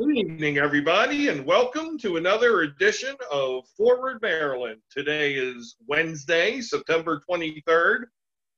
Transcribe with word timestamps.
Good 0.00 0.16
evening, 0.16 0.58
everybody, 0.58 1.26
and 1.26 1.44
welcome 1.44 1.98
to 1.98 2.18
another 2.18 2.60
edition 2.60 3.16
of 3.32 3.66
Forward 3.76 4.22
Maryland. 4.22 4.80
Today 4.92 5.34
is 5.34 5.74
Wednesday, 5.88 6.60
September 6.60 7.20
23rd, 7.28 8.04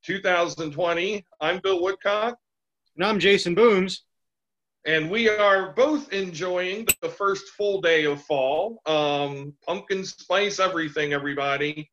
2020. 0.05 1.25
I'm 1.41 1.59
Bill 1.61 1.81
Woodcock. 1.81 2.37
And 2.95 3.07
I'm 3.07 3.19
Jason 3.19 3.55
Booms. 3.55 4.05
And 4.85 5.11
we 5.11 5.31
are 5.31 5.73
both 5.73 6.13
enjoying 6.13 6.87
the 7.01 7.09
first 7.09 7.49
full 7.57 7.81
day 7.81 8.05
of 8.05 8.21
fall. 8.25 8.83
Um, 8.85 9.55
pumpkin 9.67 10.05
spice 10.05 10.61
everything, 10.61 11.15
everybody. 11.15 11.91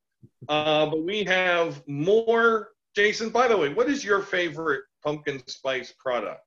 Uh, 0.49 0.87
but 0.87 1.05
we 1.05 1.23
have 1.23 1.81
more. 1.87 2.71
Jason, 2.97 3.29
by 3.29 3.47
the 3.47 3.55
way, 3.55 3.69
what 3.69 3.89
is 3.89 4.03
your 4.03 4.19
favorite 4.19 4.83
pumpkin 5.01 5.41
spice 5.47 5.93
product? 5.97 6.41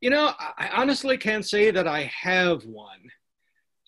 You 0.00 0.10
know, 0.10 0.32
I 0.38 0.70
honestly 0.74 1.18
can't 1.18 1.44
say 1.44 1.70
that 1.72 1.88
I 1.88 2.10
have 2.22 2.64
one. 2.64 3.10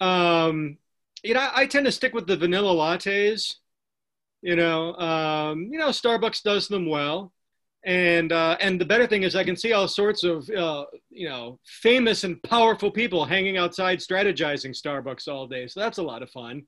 Um, 0.01 0.79
you 1.23 1.35
know, 1.35 1.49
I 1.55 1.67
tend 1.67 1.87
to 1.87 1.93
stick 1.93 2.15
with 2.15 2.27
the 2.27 2.37
vanilla 2.37 2.75
lattes. 2.75 3.57
You 4.43 4.57
know, 4.57 4.95
um, 4.97 5.69
you 5.71 5.79
know, 5.79 5.91
Starbucks 5.91 6.43
does 6.43 6.67
them 6.67 6.89
well, 6.89 7.33
and 7.85 8.33
uh, 8.33 8.57
and 8.61 8.81
the 8.81 8.87
better 8.87 9.07
thing 9.07 9.23
is 9.23 9.37
I 9.37 9.45
can 9.45 9.57
see 9.57 9.73
all 9.73 9.87
sorts 9.87 10.25
of 10.25 10.49
uh, 10.51 10.87
you 11.11 11.29
know 11.29 11.59
famous 11.65 12.25
and 12.25 12.43
powerful 12.43 12.91
people 12.91 13.25
hanging 13.25 13.59
outside 13.59 13.99
strategizing 13.99 14.75
Starbucks 14.77 15.29
all 15.29 15.47
day. 15.47 15.67
So 15.67 15.81
that's 15.81 15.99
a 15.99 16.03
lot 16.03 16.23
of 16.23 16.31
fun. 16.31 16.63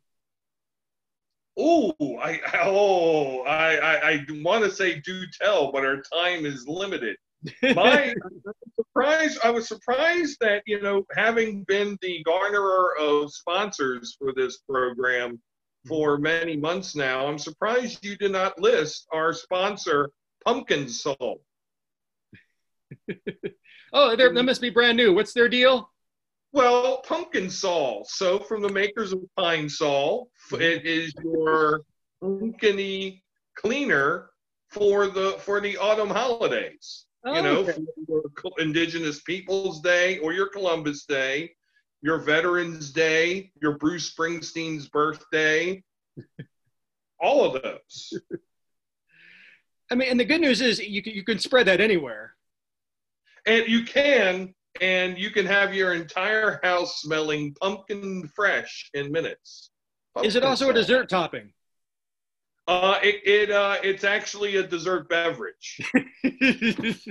Oh, 1.58 1.92
I 2.22 2.40
oh 2.62 3.40
I 3.42 3.76
I, 3.76 4.10
I 4.10 4.26
want 4.42 4.64
to 4.64 4.70
say 4.70 5.00
do 5.00 5.24
tell, 5.40 5.72
but 5.72 5.84
our 5.84 6.02
time 6.02 6.46
is 6.46 6.68
limited. 6.68 7.16
My 7.62 8.14
surprised. 8.76 9.38
I 9.44 9.50
was 9.50 9.68
surprised 9.68 10.38
that 10.40 10.62
you 10.66 10.80
know, 10.80 11.04
having 11.14 11.64
been 11.64 11.98
the 12.00 12.22
garnerer 12.24 12.96
of 12.98 13.32
sponsors 13.32 14.16
for 14.18 14.32
this 14.34 14.58
program 14.68 15.32
mm-hmm. 15.32 15.88
for 15.88 16.18
many 16.18 16.56
months 16.56 16.94
now, 16.94 17.26
I'm 17.26 17.38
surprised 17.38 18.04
you 18.04 18.16
did 18.16 18.32
not 18.32 18.60
list 18.60 19.06
our 19.12 19.32
sponsor, 19.32 20.10
Pumpkin 20.44 20.88
Sol. 20.88 21.40
oh, 23.92 24.16
that 24.16 24.44
must 24.44 24.60
be 24.60 24.70
brand 24.70 24.96
new. 24.96 25.14
What's 25.14 25.32
their 25.32 25.48
deal? 25.48 25.90
Well, 26.52 27.02
Pumpkin 27.02 27.48
Sol. 27.48 28.04
So, 28.06 28.38
from 28.38 28.60
the 28.60 28.68
makers 28.68 29.12
of 29.12 29.20
Pine 29.36 29.68
Sol, 29.68 30.28
mm-hmm. 30.50 30.62
it 30.62 30.86
is 30.86 31.14
your 31.24 31.82
pumpkiny 32.22 33.22
cleaner 33.56 34.30
for 34.70 35.08
the 35.08 35.32
for 35.40 35.60
the 35.60 35.76
autumn 35.78 36.10
holidays. 36.10 37.06
Oh, 37.24 37.34
you 37.34 37.42
know, 37.42 37.58
okay. 37.58 37.76
Indigenous 38.58 39.20
Peoples 39.22 39.80
Day 39.80 40.18
or 40.18 40.32
your 40.32 40.48
Columbus 40.48 41.04
Day, 41.04 41.52
your 42.00 42.18
Veterans 42.18 42.90
Day, 42.90 43.52
your 43.60 43.78
Bruce 43.78 44.12
Springsteen's 44.12 44.88
birthday, 44.88 45.82
all 47.20 47.44
of 47.44 47.62
those. 47.62 48.12
I 49.90 49.94
mean, 49.94 50.08
and 50.10 50.18
the 50.18 50.24
good 50.24 50.40
news 50.40 50.60
is 50.60 50.80
you 50.80 51.02
can, 51.02 51.12
you 51.12 51.22
can 51.22 51.38
spread 51.38 51.66
that 51.66 51.80
anywhere. 51.80 52.34
And 53.46 53.66
you 53.68 53.84
can, 53.84 54.54
and 54.80 55.16
you 55.18 55.30
can 55.30 55.46
have 55.46 55.74
your 55.74 55.92
entire 55.94 56.58
house 56.62 57.02
smelling 57.02 57.54
pumpkin 57.60 58.28
fresh 58.34 58.90
in 58.94 59.12
minutes. 59.12 59.70
Pumpkin 60.14 60.28
is 60.28 60.36
it 60.36 60.44
also 60.44 60.70
a 60.70 60.72
dessert 60.72 61.08
topping? 61.08 61.52
Uh, 62.68 62.98
it, 63.02 63.20
it 63.24 63.50
uh, 63.50 63.76
it's 63.82 64.04
actually 64.04 64.56
a 64.56 64.62
dessert 64.62 65.08
beverage. 65.08 65.80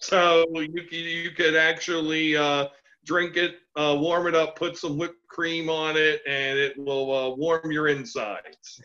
so 0.00 0.44
you 0.54 0.82
you 0.90 1.30
could 1.30 1.54
actually 1.54 2.36
uh, 2.36 2.66
drink 3.04 3.36
it, 3.36 3.56
uh, 3.76 3.96
warm 3.98 4.26
it 4.26 4.34
up, 4.34 4.56
put 4.56 4.76
some 4.76 4.98
whipped 4.98 5.26
cream 5.28 5.70
on 5.70 5.96
it, 5.96 6.20
and 6.26 6.58
it 6.58 6.76
will 6.76 7.14
uh, 7.14 7.34
warm 7.36 7.70
your 7.70 7.88
insides. 7.88 8.80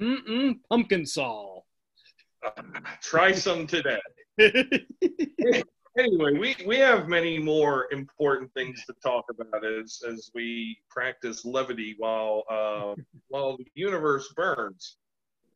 Mm-mm, 0.00 0.60
pumpkin 0.70 1.04
sol. 1.04 1.66
try 3.02 3.32
some 3.32 3.66
today. 3.66 3.98
anyway, 5.98 6.32
we, 6.32 6.56
we 6.66 6.76
have 6.78 7.08
many 7.08 7.38
more 7.38 7.88
important 7.92 8.52
things 8.54 8.84
to 8.86 8.94
talk 9.02 9.26
about 9.30 9.64
as 9.64 10.02
as 10.08 10.30
we 10.34 10.78
practice 10.88 11.44
levity 11.44 11.94
while 11.98 12.44
uh, 12.50 12.94
while 13.28 13.56
the 13.56 13.66
universe 13.74 14.32
burns. 14.34 14.96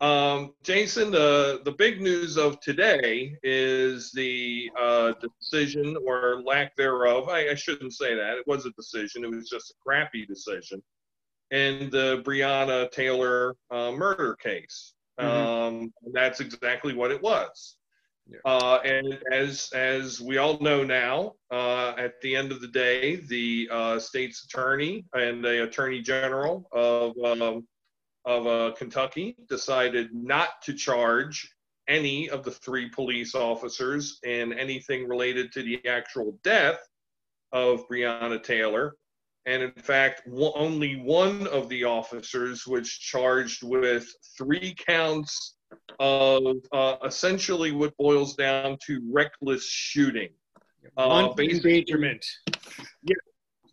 Um, 0.00 0.54
Jason, 0.64 1.12
the 1.12 1.62
the 1.64 1.70
big 1.70 2.00
news 2.00 2.36
of 2.36 2.58
today 2.60 3.36
is 3.44 4.10
the 4.10 4.68
uh, 4.78 5.12
decision 5.20 5.96
or 6.04 6.42
lack 6.44 6.74
thereof. 6.76 7.28
I, 7.28 7.50
I, 7.50 7.54
shouldn't 7.54 7.92
say 7.92 8.16
that. 8.16 8.36
It 8.36 8.46
was 8.48 8.66
a 8.66 8.72
decision. 8.72 9.24
It 9.24 9.30
was 9.30 9.48
just 9.48 9.70
a 9.70 9.74
crappy 9.80 10.26
decision 10.26 10.82
And 11.52 11.92
the 11.92 12.20
Breonna 12.26 12.90
Taylor 12.90 13.54
uh, 13.70 13.92
murder 13.92 14.34
case. 14.34 14.94
Mm-hmm. 15.20 15.30
Um, 15.30 15.92
that's 16.12 16.40
exactly 16.40 16.94
what 16.94 17.12
it 17.12 17.22
was. 17.22 17.76
Yeah. 18.28 18.38
Uh, 18.44 18.78
and 18.84 19.18
as 19.32 19.68
as 19.74 20.20
we 20.20 20.38
all 20.38 20.58
know 20.60 20.84
now, 20.84 21.34
uh, 21.50 21.94
at 21.98 22.20
the 22.22 22.36
end 22.36 22.52
of 22.52 22.60
the 22.60 22.68
day, 22.68 23.16
the 23.16 23.68
uh, 23.70 23.98
state's 23.98 24.44
attorney 24.44 25.04
and 25.12 25.44
the 25.44 25.64
attorney 25.64 26.00
general 26.00 26.68
of 26.72 27.12
um, 27.24 27.66
of 28.24 28.46
uh, 28.46 28.72
Kentucky 28.76 29.36
decided 29.48 30.14
not 30.14 30.62
to 30.62 30.74
charge 30.74 31.52
any 31.88 32.30
of 32.30 32.44
the 32.44 32.50
three 32.50 32.88
police 32.88 33.34
officers 33.34 34.18
in 34.22 34.52
anything 34.52 35.08
related 35.08 35.52
to 35.52 35.62
the 35.62 35.84
actual 35.88 36.38
death 36.44 36.78
of 37.52 37.86
Breonna 37.88 38.42
Taylor. 38.42 38.96
And 39.44 39.62
in 39.62 39.72
fact, 39.72 40.22
only 40.54 40.96
one 40.96 41.48
of 41.48 41.68
the 41.68 41.82
officers 41.82 42.64
was 42.66 42.88
charged 42.88 43.64
with 43.64 44.06
three 44.38 44.74
counts 44.74 45.56
of 45.98 46.56
uh, 46.72 46.96
essentially 47.04 47.72
what 47.72 47.96
boils 47.96 48.34
down 48.34 48.76
to 48.86 49.00
reckless 49.10 49.68
shooting. 49.68 50.30
Uh, 50.96 51.32
endangerment. 51.38 52.24
Yeah, 53.02 53.14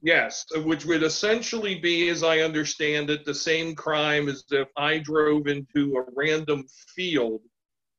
yes, 0.01 0.45
which 0.63 0.85
would 0.85 1.03
essentially 1.03 1.75
be, 1.75 2.09
as 2.09 2.23
I 2.23 2.39
understand 2.39 3.09
it, 3.09 3.25
the 3.25 3.33
same 3.33 3.75
crime 3.75 4.29
as 4.29 4.43
if 4.51 4.67
I 4.77 4.99
drove 4.99 5.47
into 5.47 5.97
a 5.97 6.03
random 6.15 6.65
field 6.95 7.41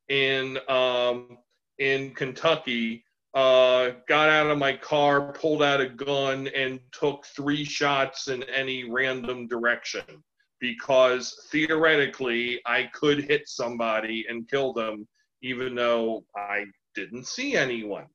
in 0.08 0.58
um, 0.68 1.38
in 1.78 2.14
Kentucky, 2.14 3.04
uh, 3.34 3.90
got 4.06 4.28
out 4.28 4.50
of 4.50 4.58
my 4.58 4.76
car, 4.76 5.32
pulled 5.32 5.62
out 5.62 5.80
a 5.80 5.88
gun, 5.88 6.48
and 6.48 6.78
took 6.92 7.26
three 7.26 7.64
shots 7.64 8.28
in 8.28 8.42
any 8.44 8.84
random 8.84 9.48
direction 9.48 10.22
because 10.60 11.48
theoretically 11.50 12.60
I 12.66 12.84
could 12.92 13.24
hit 13.24 13.48
somebody 13.48 14.26
and 14.28 14.48
kill 14.48 14.72
them, 14.72 15.08
even 15.42 15.74
though 15.74 16.24
I 16.36 16.66
didn't 16.94 17.26
see 17.26 17.56
anyone. 17.56 18.06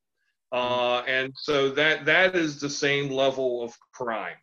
Uh, 0.51 0.99
and 1.07 1.33
so 1.35 1.69
that 1.71 2.05
that 2.05 2.35
is 2.35 2.59
the 2.59 2.69
same 2.69 3.09
level 3.09 3.63
of 3.63 3.73
crime. 3.93 4.37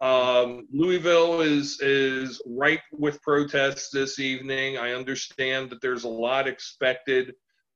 Um, 0.00 0.66
Louisville 0.72 1.42
is 1.42 1.78
is 1.80 2.40
ripe 2.46 2.80
with 2.92 3.20
protests 3.20 3.90
this 3.90 4.18
evening. 4.18 4.78
I 4.78 4.92
understand 4.92 5.68
that 5.70 5.82
there's 5.82 6.04
a 6.04 6.08
lot 6.08 6.48
expected 6.48 7.34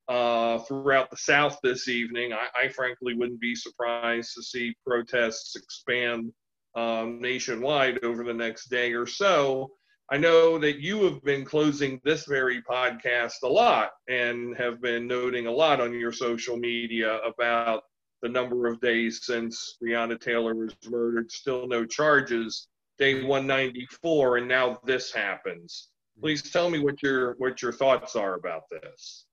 uh, 0.08 0.58
throughout 0.60 1.10
the 1.10 1.16
South 1.16 1.58
this 1.62 1.88
evening. 1.88 2.32
I, 2.32 2.64
I, 2.64 2.68
frankly 2.68 3.14
wouldn't 3.14 3.40
be 3.40 3.54
surprised 3.54 4.34
to 4.34 4.42
see 4.42 4.74
protests 4.86 5.56
expand 5.56 6.30
um, 6.74 7.20
nationwide 7.20 8.02
over 8.04 8.24
the 8.24 8.34
next 8.34 8.68
day 8.68 8.92
or 8.92 9.06
so. 9.06 9.72
I 10.10 10.18
know 10.18 10.58
that 10.58 10.80
you 10.80 11.04
have 11.04 11.22
been 11.24 11.44
closing 11.44 12.00
this 12.04 12.26
very 12.26 12.62
podcast 12.62 13.42
a 13.42 13.48
lot 13.48 13.92
and 14.08 14.56
have 14.56 14.82
been 14.82 15.06
noting 15.06 15.46
a 15.46 15.50
lot 15.50 15.80
on 15.80 15.98
your 15.98 16.12
social 16.12 16.56
media 16.56 17.18
about 17.18 17.84
the 18.20 18.28
number 18.28 18.66
of 18.66 18.80
days 18.80 19.20
since 19.24 19.76
Breonna 19.82 20.20
Taylor 20.20 20.54
was 20.54 20.74
murdered, 20.88 21.32
still 21.32 21.66
no 21.66 21.86
charges, 21.86 22.68
day 22.98 23.22
194, 23.22 24.38
and 24.38 24.48
now 24.48 24.78
this 24.84 25.12
happens. 25.12 25.88
Please 26.20 26.42
tell 26.42 26.70
me 26.70 26.78
what 26.78 27.02
your 27.02 27.34
what 27.38 27.60
your 27.60 27.72
thoughts 27.72 28.14
are 28.14 28.34
about 28.34 28.62
this. 28.70 29.26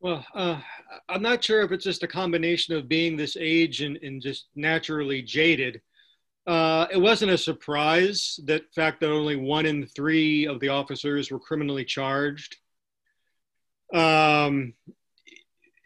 Well, 0.00 0.24
uh, 0.32 0.60
I'm 1.08 1.22
not 1.22 1.42
sure 1.42 1.62
if 1.62 1.72
it's 1.72 1.84
just 1.84 2.04
a 2.04 2.08
combination 2.08 2.74
of 2.74 2.88
being 2.88 3.16
this 3.16 3.36
age 3.38 3.82
and, 3.82 3.96
and 3.98 4.22
just 4.22 4.46
naturally 4.54 5.22
jaded 5.22 5.80
uh, 6.48 6.86
it 6.90 6.96
wasn't 6.96 7.30
a 7.30 7.36
surprise 7.36 8.40
that 8.44 8.72
fact 8.74 9.00
that 9.00 9.10
only 9.10 9.36
one 9.36 9.66
in 9.66 9.86
three 9.86 10.46
of 10.46 10.60
the 10.60 10.68
officers 10.70 11.30
were 11.30 11.38
criminally 11.38 11.84
charged. 11.84 12.56
Um, 13.92 14.72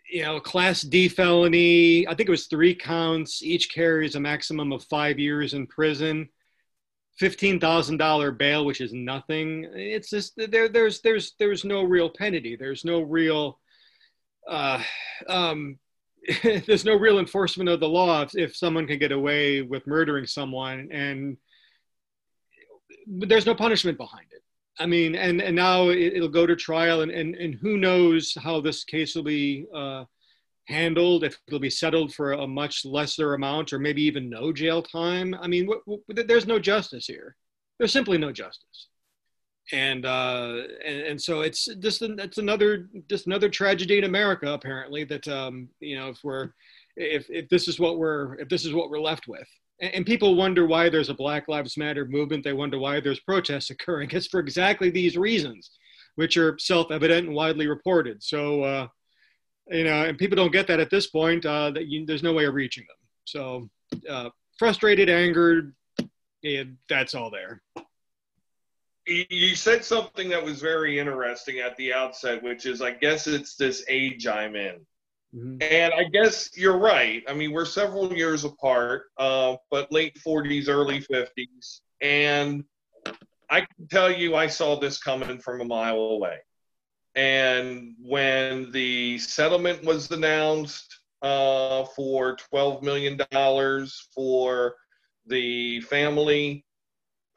you 0.09 0.23
know, 0.23 0.39
Class 0.39 0.83
D 0.83 1.09
felony. 1.09 2.07
I 2.07 2.15
think 2.15 2.29
it 2.29 2.31
was 2.31 2.47
three 2.47 2.77
counts. 2.77 3.43
Each 3.43 3.75
carries 3.75 4.15
a 4.15 4.21
maximum 4.21 4.73
of 4.73 4.85
five 4.85 5.19
years 5.19 5.55
in 5.55 5.67
prison. 5.67 6.29
Fifteen 7.19 7.59
thousand 7.59 7.97
dollar 7.97 8.31
bail, 8.31 8.65
which 8.65 8.81
is 8.81 8.93
nothing. 8.93 9.67
It's 9.75 10.11
just 10.11 10.35
there. 10.37 10.69
There's 10.69 11.01
there's 11.01 11.35
there's 11.41 11.65
no 11.65 11.83
real 11.83 12.09
penalty. 12.09 12.55
There's 12.55 12.85
no 12.85 13.03
real 13.03 13.59
uh, 14.49 14.81
um, 15.29 15.81
there's 16.67 16.85
no 16.85 16.97
real 16.97 17.19
enforcement 17.19 17.69
of 17.69 17.81
the 17.81 17.89
law 17.89 18.23
if, 18.23 18.37
if 18.37 18.57
someone 18.57 18.87
can 18.87 18.99
get 18.99 19.13
away 19.13 19.63
with 19.63 19.87
murdering 19.87 20.27
someone 20.27 20.89
and 20.93 21.37
there's 23.07 23.47
no 23.47 23.55
punishment 23.55 23.99
behind 23.99 24.27
it. 24.31 24.43
I 24.79 24.87
mean, 24.87 25.15
and, 25.15 25.41
and 25.41 25.55
now 25.55 25.89
it, 25.89 26.19
will 26.19 26.29
go 26.29 26.47
to 26.47 26.57
trial 26.57 27.03
and, 27.03 27.11
and, 27.11 27.35
and 27.35 27.55
who 27.55 27.77
knows 27.77 28.35
how 28.41 28.61
this 28.61 28.85
case 28.85 29.15
will 29.15 29.25
be 29.25 29.67
uh, 29.75 30.05
handled, 30.67 31.25
if 31.25 31.39
it'll 31.47 31.59
be 31.59 31.71
settled 31.71 32.15
for 32.15 32.33
a 32.33 32.47
much 32.47 32.85
lesser 32.85 33.35
amount 33.35 33.73
or 33.73 33.79
maybe 33.79 34.03
even 34.03 34.31
no 34.31 34.53
jail 34.53 34.83
time. 34.83 35.35
I 35.41 35.47
mean, 35.47 35.69
there's 36.09 36.47
no 36.47 36.59
justice 36.59 37.07
here. 37.07 37.37
There's 37.79 37.93
simply 37.93 38.19
no 38.19 38.33
justice. 38.33 38.89
And, 39.73 40.05
uh, 40.05 40.63
and 40.85 41.01
and 41.03 41.23
so 41.23 41.43
it's 41.43 41.67
just 41.79 42.03
it's 42.03 42.39
another 42.39 42.89
just 43.09 43.27
another 43.27 43.49
tragedy 43.49 43.99
in 43.99 44.05
America 44.05 44.53
apparently 44.53 45.05
that 45.05 45.27
um, 45.29 45.69
you 45.79 45.97
know 45.97 46.09
if 46.09 46.19
we're 46.25 46.51
if 46.97 47.31
if 47.31 47.49
this 47.49 47.69
is 47.69 47.79
what 47.79 47.97
we're 47.97 48.35
if 48.41 48.49
this 48.49 48.65
is 48.65 48.75
what 48.75 48.91
we're 48.91 49.01
left 49.01 49.29
with 49.29 49.47
and, 49.81 49.95
and 49.95 50.07
people 50.07 50.35
wonder 50.35 50.67
why 50.67 50.89
there's 50.89 51.11
a 51.11 51.15
Black 51.15 51.47
Lives 51.47 51.77
Matter 51.77 52.05
movement 52.05 52.43
they 52.43 52.53
wonder 52.53 52.79
why 52.79 52.99
there's 52.99 53.21
protests 53.21 53.71
occurring 53.71 54.11
it's 54.13 54.27
for 54.27 54.41
exactly 54.41 54.91
these 54.91 55.17
reasons 55.17 55.71
which 56.17 56.37
are 56.37 56.59
self-evident 56.59 57.29
and 57.29 57.37
widely 57.37 57.69
reported 57.69 58.21
so 58.21 58.65
uh, 58.65 58.89
you 59.71 59.85
know, 59.85 60.05
and 60.05 60.19
people 60.19 60.37
don't 60.37 60.53
get 60.53 60.67
that 60.67 60.81
at 60.81 60.91
this 60.91 61.09
point. 61.09 61.45
Uh, 61.47 61.71
that 61.71 61.87
you, 61.87 62.05
there's 62.07 62.23
no 62.23 62.33
way 62.33 62.45
of 62.45 62.55
reaching 62.55 62.85
them. 62.89 62.97
So 63.25 63.71
uh, 64.09 64.31
frustrated, 64.59 65.09
angered, 65.09 65.75
and 66.45 66.77
that's 66.89 67.15
all 67.15 67.31
there. 67.31 67.63
You 69.07 69.57
said 69.57 69.85
something 69.85 70.29
that 70.29 70.45
was 70.45 70.61
very 70.61 70.99
interesting 70.99 71.59
at 71.59 71.77
the 71.77 71.93
outset, 71.93 72.43
which 72.43 72.67
is, 72.67 72.81
I 72.81 72.93
guess 72.93 73.27
it's 73.27 73.57
this 73.57 73.85
age 73.89 74.27
I'm 74.27 74.55
in. 74.55 74.87
Mm-hmm. 75.35 75.63
And 75.63 75.95
I 75.95 76.05
guess 76.05 76.51
you're 76.57 76.79
right. 76.79 77.23
I 77.27 77.33
mean, 77.33 77.53
we're 77.53 77.65
several 77.65 78.13
years 78.13 78.45
apart, 78.45 79.05
uh, 79.17 79.57
but 79.71 79.91
late 79.91 80.19
40s, 80.25 80.69
early 80.69 81.01
50s. 81.01 81.81
And 82.01 82.65
I 83.51 83.61
can 83.61 83.89
tell 83.89 84.11
you, 84.11 84.37
I 84.37 84.47
saw 84.47 84.79
this 84.79 84.99
coming 84.99 85.39
from 85.39 85.61
a 85.61 85.65
mile 85.65 85.97
away. 85.97 86.39
And 87.15 87.95
when 88.01 88.73
the 88.73 89.19
settlement 89.19 89.85
was 89.85 90.11
announced 90.11 91.01
uh, 91.23 91.85
for 91.97 92.37
$12 92.53 92.83
million 92.83 93.19
for 94.15 94.75
the 95.27 95.81
family, 95.83 96.65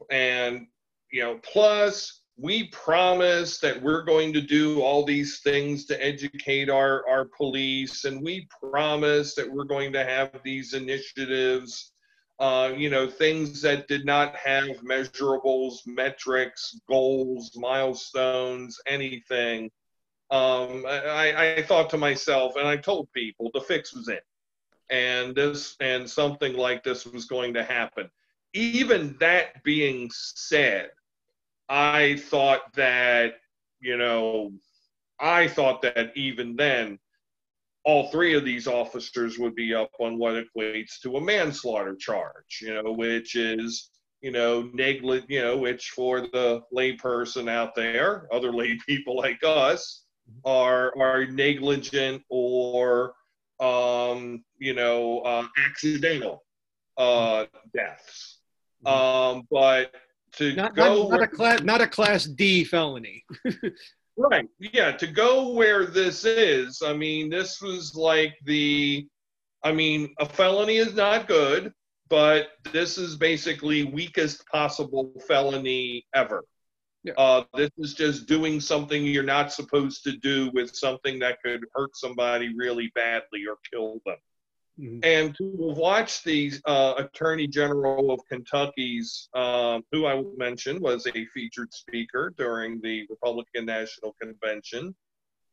and, 0.10 0.68
you 1.12 1.22
know, 1.22 1.40
plus 1.44 2.22
we 2.38 2.68
promise 2.68 3.60
that 3.60 3.82
we're 3.82 4.04
going 4.04 4.34
to 4.34 4.42
do 4.42 4.82
all 4.82 5.06
these 5.06 5.40
things 5.40 5.86
to 5.86 6.06
educate 6.06 6.70
our, 6.70 7.08
our 7.08 7.26
police, 7.26 8.04
and 8.04 8.22
we 8.22 8.48
promise 8.62 9.36
that 9.36 9.50
we're 9.50 9.64
going 9.64 9.94
to 9.94 10.04
have 10.04 10.32
these 10.44 10.74
initiatives 10.74 11.94
uh, 12.40 12.74
you 12.76 12.90
know, 12.90 13.10
things 13.10 13.62
that 13.62 13.88
did 13.88 14.06
not 14.06 14.36
have 14.36 14.68
measurables, 14.84 15.76
metrics, 15.86 16.80
goals, 16.88 17.52
milestones, 17.56 18.78
anything. 18.88 19.72
Um, 20.32 20.86
I, 20.86 21.56
I 21.58 21.64
thought 21.64 21.90
to 21.92 21.98
myself, 21.98 22.56
and 22.58 22.68
I 22.68 22.76
told 22.78 23.12
people 23.14 23.52
the 23.54 23.62
fix 23.62 23.94
was 23.94 24.10
in, 24.10 24.20
and 24.90 25.36
this 25.36 25.76
and 25.80 26.10
something 26.10 26.54
like 26.58 26.84
this 26.84 27.06
was 27.06 27.26
going 27.26 27.54
to 27.54 27.64
happen. 27.64 28.10
Even 28.56 29.16
that 29.20 29.64
being 29.64 30.10
said, 30.12 30.90
I 31.70 32.16
thought 32.16 32.74
that 32.76 33.36
you 33.86 33.98
know, 33.98 34.52
I 35.20 35.48
thought 35.48 35.82
that 35.84 36.12
even 36.18 36.56
then 36.56 36.98
all 37.84 38.10
three 38.10 38.34
of 38.34 38.44
these 38.44 38.68
officers 38.68 39.38
would 39.38 39.54
be 39.54 39.74
up 39.74 39.92
on 40.00 40.18
what 40.18 40.44
equates 40.44 41.00
to 41.04 41.18
a 41.18 41.22
manslaughter 41.22 41.96
charge, 41.96 42.60
you 42.62 42.74
know, 42.74 42.92
which 42.92 43.36
is, 43.36 43.92
you 44.22 44.32
know, 44.32 44.70
negligent, 44.74 45.30
you 45.30 45.42
know, 45.42 45.56
which 45.56 45.92
for 45.92 46.22
the 46.22 46.62
layperson 46.76 47.48
out 47.48 47.76
there, 47.76 48.28
other 48.34 48.52
lay 48.52 48.78
people 48.88 49.16
like 49.16 49.40
us, 49.44 50.04
are 50.44 50.92
are 51.00 51.28
negligent 51.28 52.24
or, 52.30 53.14
um, 53.60 54.44
you 54.58 54.74
know, 54.74 55.20
uh, 55.20 55.46
accidental 55.64 56.44
uh, 56.98 57.46
deaths. 57.76 58.35
Mm-hmm. 58.86 58.88
Um, 58.88 59.48
but 59.52 59.94
to 60.34 60.54
not, 60.56 60.76
go 60.76 61.04
not, 61.04 61.12
not 61.12 61.22
a 61.24 61.28
class 61.28 61.62
not 61.62 61.82
a 61.82 61.88
class 61.88 62.26
D 62.26 62.64
felony. 62.64 63.24
Right. 64.18 64.48
Yeah. 64.60 64.92
To 64.94 65.08
go 65.08 65.52
where 65.52 65.86
this 65.86 66.26
is, 66.26 66.82
I 66.82 66.94
mean, 66.94 67.30
this 67.30 67.62
was 67.62 67.96
like 67.96 68.36
the, 68.46 69.08
I 69.64 69.72
mean, 69.74 70.14
a 70.20 70.26
felony 70.26 70.78
is 70.78 70.96
not 70.96 71.28
good, 71.28 71.74
but 72.10 72.50
this 72.72 72.98
is 72.98 73.16
basically 73.16 73.84
weakest 73.84 74.46
possible 74.48 75.12
felony 75.28 76.06
ever. 76.14 76.44
Yeah. 77.04 77.14
Uh, 77.18 77.44
this 77.56 77.72
is 77.78 77.94
just 77.94 78.28
doing 78.28 78.60
something 78.60 79.06
you're 79.06 79.24
not 79.24 79.52
supposed 79.52 80.04
to 80.06 80.18
do 80.18 80.50
with 80.54 80.76
something 80.76 81.20
that 81.20 81.42
could 81.44 81.62
hurt 81.74 81.96
somebody 81.96 82.54
really 82.56 82.92
badly 82.96 83.46
or 83.48 83.58
kill 83.72 84.02
them. 84.06 84.18
Mm-hmm. 84.80 85.00
And 85.04 85.36
to 85.38 85.52
watch 85.56 86.24
the 86.24 86.52
uh, 86.66 86.96
Attorney 86.98 87.48
General 87.48 88.12
of 88.12 88.20
Kentucky's, 88.28 89.30
um, 89.34 89.84
who 89.92 90.06
I 90.06 90.16
will 90.16 90.34
mention 90.38 90.82
was 90.82 91.08
a 91.08 91.26
featured 91.34 91.74
speaker 91.74 92.34
during 92.38 92.82
the 92.82 93.06
Republican 93.10 93.66
National 93.66 94.16
Convention, 94.22 94.94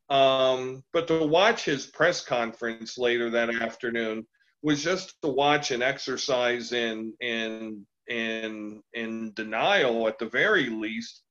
um, 0.09 0.83
but 0.93 1.07
to 1.07 1.25
watch 1.25 1.65
his 1.65 1.87
press 1.87 2.25
conference 2.25 2.99
later 2.99 3.31
that 3.31 3.55
afternoon 3.55 4.27
was 4.63 4.83
just 4.83 5.15
to 5.23 5.29
watch 5.29 5.71
an 5.71 5.83
exercise 5.83 6.73
in 6.73 7.13
in 7.21 7.87
in 8.09 8.83
in 8.95 9.33
denial 9.35 10.09
at 10.09 10.19
the 10.19 10.29
very 10.29 10.69
least, 10.69 11.23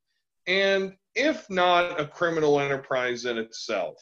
and 0.47 0.93
if 1.13 1.49
not 1.49 1.99
a 1.99 2.07
criminal 2.07 2.59
enterprise 2.61 3.25
in 3.25 3.37
itself 3.37 3.97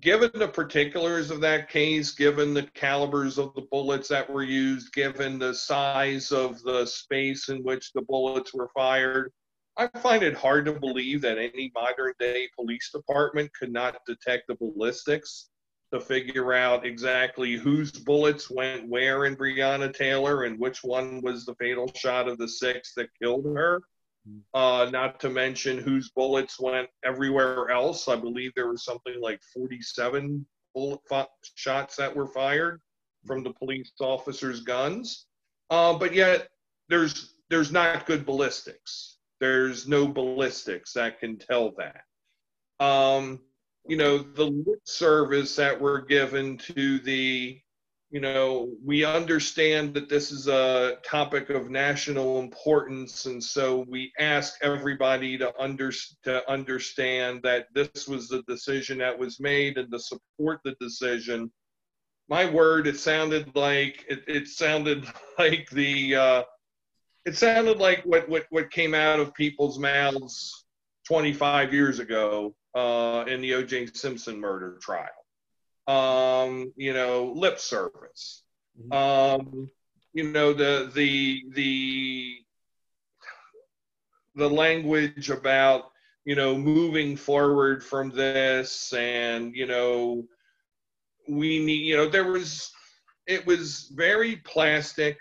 given 0.00 0.30
the 0.34 0.48
particulars 0.48 1.30
of 1.30 1.40
that 1.40 1.70
case, 1.70 2.12
given 2.12 2.52
the 2.52 2.64
calibers 2.74 3.38
of 3.38 3.54
the 3.54 3.66
bullets 3.70 4.08
that 4.08 4.28
were 4.28 4.42
used, 4.42 4.92
given 4.92 5.38
the 5.38 5.54
size 5.54 6.32
of 6.32 6.62
the 6.62 6.84
space 6.86 7.48
in 7.48 7.62
which 7.62 7.92
the 7.92 8.02
bullets 8.02 8.52
were 8.52 8.68
fired, 8.74 9.32
I 9.76 9.88
find 9.98 10.22
it 10.22 10.34
hard 10.34 10.64
to 10.66 10.72
believe 10.72 11.20
that 11.22 11.38
any 11.38 11.70
modern 11.74 12.14
day 12.18 12.48
police 12.56 12.90
department 12.92 13.50
could 13.58 13.72
not 13.72 14.00
detect 14.06 14.48
the 14.48 14.54
ballistics 14.54 15.50
to 15.92 16.00
figure 16.00 16.52
out 16.52 16.84
exactly 16.84 17.54
whose 17.54 17.92
bullets 17.92 18.50
went 18.50 18.88
where 18.88 19.26
in 19.26 19.36
Breonna 19.36 19.94
Taylor 19.94 20.44
and 20.44 20.58
which 20.58 20.82
one 20.82 21.20
was 21.20 21.44
the 21.44 21.54
fatal 21.56 21.90
shot 21.94 22.28
of 22.28 22.38
the 22.38 22.48
six 22.48 22.92
that 22.94 23.08
killed 23.20 23.44
her. 23.44 23.82
Uh, 24.54 24.88
not 24.90 25.20
to 25.20 25.30
mention 25.30 25.78
whose 25.78 26.10
bullets 26.10 26.58
went 26.58 26.88
everywhere 27.04 27.70
else. 27.70 28.08
I 28.08 28.16
believe 28.16 28.52
there 28.54 28.68
was 28.68 28.84
something 28.84 29.20
like 29.20 29.40
47 29.54 30.44
bullet 30.74 31.00
shots 31.54 31.96
that 31.96 32.14
were 32.14 32.26
fired 32.26 32.80
from 33.24 33.42
the 33.42 33.52
police 33.52 33.92
officers' 34.00 34.60
guns. 34.60 35.26
Uh, 35.70 35.94
but 35.94 36.14
yet, 36.14 36.48
there's 36.88 37.34
there's 37.50 37.72
not 37.72 38.06
good 38.06 38.26
ballistics. 38.26 39.18
There's 39.40 39.86
no 39.86 40.08
ballistics 40.08 40.92
that 40.94 41.20
can 41.20 41.38
tell 41.38 41.72
that. 41.78 42.84
Um, 42.84 43.40
you 43.86 43.96
know, 43.96 44.18
the 44.18 44.46
lip 44.46 44.80
service 44.84 45.54
that 45.56 45.80
were 45.80 46.00
given 46.00 46.58
to 46.58 46.98
the 47.00 47.60
you 48.10 48.20
know, 48.20 48.70
we 48.84 49.04
understand 49.04 49.92
that 49.94 50.08
this 50.08 50.30
is 50.30 50.46
a 50.46 50.98
topic 51.04 51.50
of 51.50 51.70
national 51.70 52.38
importance, 52.38 53.26
and 53.26 53.42
so 53.42 53.84
we 53.88 54.12
ask 54.18 54.54
everybody 54.62 55.36
to, 55.38 55.52
under, 55.60 55.90
to 56.22 56.48
understand 56.50 57.42
that 57.42 57.66
this 57.74 58.06
was 58.06 58.28
the 58.28 58.42
decision 58.46 58.98
that 58.98 59.18
was 59.18 59.40
made 59.40 59.76
and 59.76 59.90
to 59.90 59.98
support 59.98 60.60
the 60.64 60.76
decision. 60.80 61.50
My 62.28 62.48
word, 62.48 62.86
it 62.86 62.98
sounded 62.98 63.54
like 63.56 64.04
it, 64.08 64.22
it 64.28 64.48
sounded 64.48 65.04
like 65.38 65.68
the 65.70 66.14
uh, 66.14 66.42
it 67.24 67.36
sounded 67.36 67.78
like 67.78 68.02
what, 68.04 68.28
what 68.28 68.46
what 68.50 68.70
came 68.70 68.94
out 68.94 69.18
of 69.18 69.34
people's 69.34 69.80
mouths 69.80 70.64
25 71.08 71.74
years 71.74 71.98
ago 71.98 72.54
uh, 72.76 73.24
in 73.26 73.40
the 73.40 73.54
O.J. 73.54 73.86
Simpson 73.86 74.40
murder 74.40 74.78
trial 74.80 75.25
um, 75.86 76.72
you 76.76 76.92
know, 76.92 77.32
lip 77.34 77.58
service. 77.58 78.42
Mm-hmm. 78.80 78.92
Um, 78.92 79.70
you 80.12 80.30
know, 80.30 80.52
the 80.52 80.90
the 80.94 81.44
the 81.52 82.36
the 84.34 84.48
language 84.48 85.30
about 85.30 85.90
you 86.24 86.34
know 86.34 86.56
moving 86.56 87.16
forward 87.16 87.82
from 87.82 88.10
this 88.10 88.92
and 88.92 89.54
you 89.54 89.66
know 89.66 90.24
we 91.28 91.64
need 91.64 91.86
you 91.86 91.96
know 91.96 92.08
there 92.08 92.30
was 92.30 92.70
it 93.26 93.46
was 93.46 93.90
very 93.94 94.36
plastic 94.36 95.16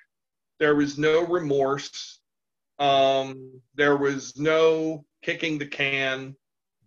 there 0.60 0.76
was 0.76 0.98
no 0.98 1.26
remorse 1.26 2.20
um 2.80 3.62
there 3.76 3.96
was 3.96 4.38
no 4.38 5.06
kicking 5.22 5.58
the 5.58 5.66
can 5.66 6.36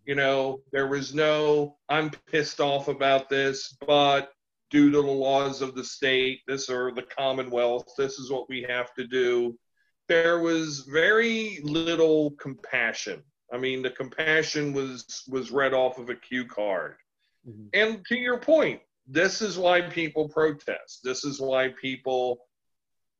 you 0.08 0.14
know, 0.14 0.62
there 0.72 0.86
was 0.86 1.14
no, 1.14 1.76
I'm 1.90 2.10
pissed 2.32 2.60
off 2.60 2.88
about 2.88 3.28
this, 3.28 3.76
but 3.86 4.32
due 4.70 4.90
to 4.90 5.02
the 5.02 5.06
laws 5.06 5.60
of 5.60 5.74
the 5.74 5.84
state, 5.84 6.40
this 6.48 6.70
or 6.70 6.92
the 6.92 7.02
Commonwealth, 7.02 7.92
this 7.98 8.18
is 8.18 8.30
what 8.30 8.48
we 8.48 8.62
have 8.66 8.94
to 8.94 9.06
do. 9.06 9.58
There 10.08 10.40
was 10.40 10.88
very 10.90 11.60
little 11.62 12.30
compassion. 12.40 13.22
I 13.52 13.58
mean, 13.58 13.82
the 13.82 13.90
compassion 13.90 14.72
was 14.72 15.24
was 15.28 15.50
read 15.50 15.74
off 15.74 15.98
of 15.98 16.08
a 16.08 16.14
cue 16.14 16.46
card. 16.46 16.96
Mm-hmm. 17.46 17.66
And 17.74 18.06
to 18.06 18.16
your 18.16 18.38
point, 18.38 18.80
this 19.06 19.42
is 19.42 19.58
why 19.58 19.82
people 19.82 20.26
protest. 20.26 21.00
This 21.04 21.24
is 21.24 21.38
why 21.38 21.74
people 21.80 22.38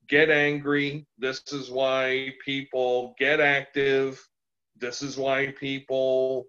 get 0.09 0.31
angry. 0.31 1.07
This 1.19 1.43
is 1.53 1.71
why 1.71 2.31
people 2.43 3.15
get 3.19 3.41
active. 3.41 4.27
This 4.79 5.03
is 5.03 5.19
why 5.19 5.53
people, 5.59 6.47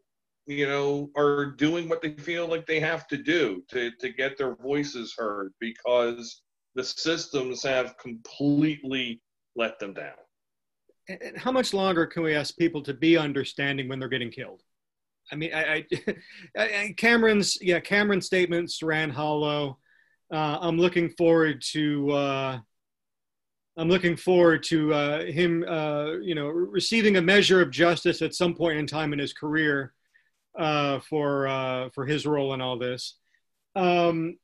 you 0.49 0.67
know, 0.67 1.11
are 1.15 1.45
doing 1.45 1.87
what 1.87 2.01
they 2.01 2.09
feel 2.13 2.47
like 2.47 2.65
they 2.65 2.79
have 2.79 3.07
to 3.07 3.17
do 3.17 3.63
to, 3.69 3.91
to 3.99 4.09
get 4.09 4.35
their 4.35 4.55
voices 4.55 5.13
heard 5.15 5.53
because 5.59 6.41
the 6.73 6.83
systems 6.83 7.61
have 7.61 7.95
completely 7.99 9.21
let 9.55 9.77
them 9.77 9.93
down. 9.93 10.15
And 11.07 11.37
how 11.37 11.51
much 11.51 11.71
longer 11.71 12.07
can 12.07 12.23
we 12.23 12.33
ask 12.33 12.57
people 12.57 12.81
to 12.83 12.95
be 12.95 13.15
understanding 13.15 13.87
when 13.87 13.99
they're 13.99 14.09
getting 14.09 14.31
killed? 14.31 14.63
I 15.31 15.35
mean, 15.35 15.53
I, 15.53 15.85
I, 16.57 16.95
Cameron's 16.97 17.59
yeah, 17.61 17.79
Cameron's 17.79 18.25
statements 18.25 18.81
ran 18.81 19.11
hollow. 19.11 19.77
Uh, 20.33 20.57
I'm 20.61 20.79
looking 20.79 21.09
forward 21.11 21.61
to 21.73 22.11
uh, 22.11 22.59
I'm 23.77 23.87
looking 23.87 24.17
forward 24.17 24.63
to 24.63 24.93
uh, 24.95 25.25
him, 25.25 25.63
uh, 25.67 26.13
you 26.21 26.33
know, 26.33 26.47
receiving 26.47 27.17
a 27.17 27.21
measure 27.21 27.61
of 27.61 27.69
justice 27.69 28.23
at 28.23 28.33
some 28.33 28.55
point 28.55 28.79
in 28.79 28.87
time 28.87 29.13
in 29.13 29.19
his 29.19 29.31
career 29.31 29.93
uh, 30.57 30.99
for 30.99 31.47
uh, 31.47 31.89
for 31.93 32.05
his 32.05 32.25
role 32.25 32.53
in 32.53 32.61
all 32.61 32.77
this. 32.77 33.15
Um, 33.75 34.37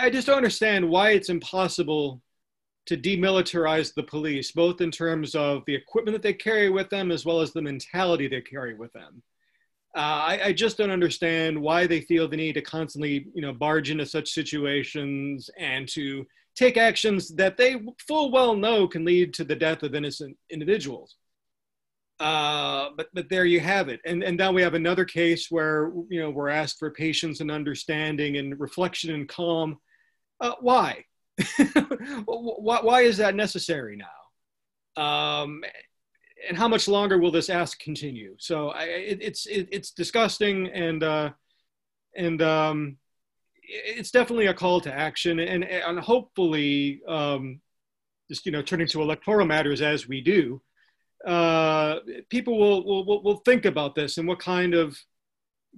I 0.00 0.10
just 0.10 0.26
don't 0.26 0.36
understand 0.36 0.88
why 0.88 1.10
it's 1.10 1.30
impossible 1.30 2.20
to 2.86 2.96
demilitarize 2.96 3.94
the 3.94 4.02
police, 4.02 4.52
both 4.52 4.80
in 4.80 4.90
terms 4.90 5.34
of 5.34 5.62
the 5.66 5.74
equipment 5.74 6.14
that 6.14 6.22
they 6.22 6.32
carry 6.32 6.70
with 6.70 6.88
them 6.88 7.10
as 7.10 7.24
well 7.24 7.40
as 7.40 7.52
the 7.52 7.60
mentality 7.60 8.28
they 8.28 8.40
carry 8.40 8.74
with 8.74 8.92
them. 8.94 9.22
Uh, 9.96 10.00
I, 10.00 10.40
I, 10.44 10.52
just 10.52 10.76
don't 10.76 10.90
understand 10.90 11.60
why 11.60 11.86
they 11.86 12.02
feel 12.02 12.28
the 12.28 12.36
need 12.36 12.54
to 12.54 12.62
constantly, 12.62 13.26
you 13.34 13.42
know, 13.42 13.52
barge 13.52 13.90
into 13.90 14.06
such 14.06 14.30
situations 14.30 15.48
and 15.58 15.88
to 15.88 16.26
take 16.54 16.76
actions 16.76 17.34
that 17.36 17.56
they 17.56 17.76
full 18.06 18.30
well 18.30 18.54
know 18.54 18.86
can 18.86 19.04
lead 19.04 19.32
to 19.34 19.44
the 19.44 19.56
death 19.56 19.82
of 19.82 19.94
innocent 19.94 20.36
individuals. 20.50 21.16
Uh, 22.20 22.90
but 22.96 23.08
but 23.14 23.28
there 23.28 23.44
you 23.44 23.60
have 23.60 23.88
it, 23.88 24.00
and 24.04 24.24
and 24.24 24.36
now 24.36 24.50
we 24.50 24.62
have 24.62 24.74
another 24.74 25.04
case 25.04 25.50
where 25.50 25.92
you 26.08 26.20
know 26.20 26.30
we're 26.30 26.48
asked 26.48 26.78
for 26.78 26.90
patience 26.90 27.40
and 27.40 27.50
understanding 27.50 28.38
and 28.38 28.58
reflection 28.58 29.14
and 29.14 29.28
calm. 29.28 29.78
Uh, 30.40 30.54
why? 30.60 31.04
why? 32.26 32.80
Why 32.82 33.00
is 33.02 33.18
that 33.18 33.36
necessary 33.36 33.96
now? 33.96 35.02
Um, 35.02 35.62
and 36.48 36.56
how 36.56 36.66
much 36.66 36.88
longer 36.88 37.18
will 37.18 37.30
this 37.30 37.50
ask 37.50 37.78
continue? 37.78 38.34
So 38.38 38.70
I, 38.70 38.84
it, 38.84 39.18
it's 39.22 39.46
it, 39.46 39.68
it's 39.70 39.92
disgusting 39.92 40.68
and 40.68 41.02
uh, 41.04 41.30
and 42.16 42.42
um, 42.42 42.96
it's 43.62 44.10
definitely 44.10 44.46
a 44.46 44.54
call 44.54 44.80
to 44.82 44.92
action 44.92 45.38
and 45.38 45.64
and 45.64 45.98
hopefully 46.00 47.00
um, 47.06 47.60
just 48.28 48.46
you 48.46 48.52
know 48.52 48.62
turning 48.62 48.88
to 48.88 49.02
electoral 49.02 49.46
matters 49.46 49.82
as 49.82 50.08
we 50.08 50.20
do, 50.20 50.60
uh, 51.26 51.98
people 52.28 52.58
will, 52.58 53.04
will 53.04 53.22
will 53.22 53.36
think 53.38 53.64
about 53.64 53.94
this 53.94 54.18
and 54.18 54.28
what 54.28 54.38
kind 54.38 54.74
of 54.74 54.96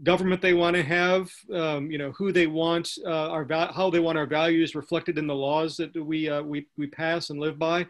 government 0.03 0.41
they 0.41 0.55
want 0.55 0.77
to 0.77 0.83
have, 0.83 1.31
um, 1.53 1.91
you 1.91 1.99
know, 1.99 2.13
who 2.13 2.33
they 2.33 2.47
want, 2.47 2.91
uh, 3.05 3.29
our 3.31 3.47
how 3.73 3.91
they 3.91 4.01
want 4.01 4.19
our 4.19 4.27
values 4.27 4.75
reflected 4.75 5.19
in 5.19 5.27
the 5.27 5.35
laws 5.35 5.77
that 5.77 5.95
we 5.97 6.29
uh, 6.29 6.43
we 6.43 6.67
we 6.77 6.87
pass 6.87 7.31
and 7.31 7.41
live 7.41 7.59
by 7.59 7.87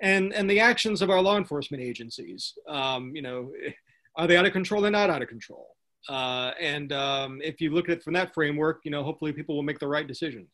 and 0.00 0.32
and 0.32 0.50
the 0.50 0.60
actions 0.60 1.02
of 1.02 1.10
our 1.10 1.20
law 1.20 1.36
enforcement 1.36 1.82
agencies. 1.82 2.54
Um, 2.68 3.14
you 3.14 3.22
know, 3.22 3.52
are 4.16 4.26
they 4.26 4.36
out 4.36 4.46
of 4.46 4.52
control? 4.52 4.82
They're 4.82 4.90
not 4.90 5.10
out 5.10 5.22
of 5.22 5.28
control. 5.28 5.74
Uh, 6.08 6.52
and 6.60 6.92
um, 6.92 7.40
if 7.42 7.60
you 7.60 7.70
look 7.70 7.88
at 7.88 7.98
it 7.98 8.02
from 8.02 8.14
that 8.14 8.32
framework, 8.32 8.80
you 8.84 8.90
know, 8.90 9.02
hopefully 9.02 9.32
people 9.32 9.56
will 9.56 9.62
make 9.62 9.78
the 9.78 9.88
right 9.88 10.06
decisions. 10.06 10.48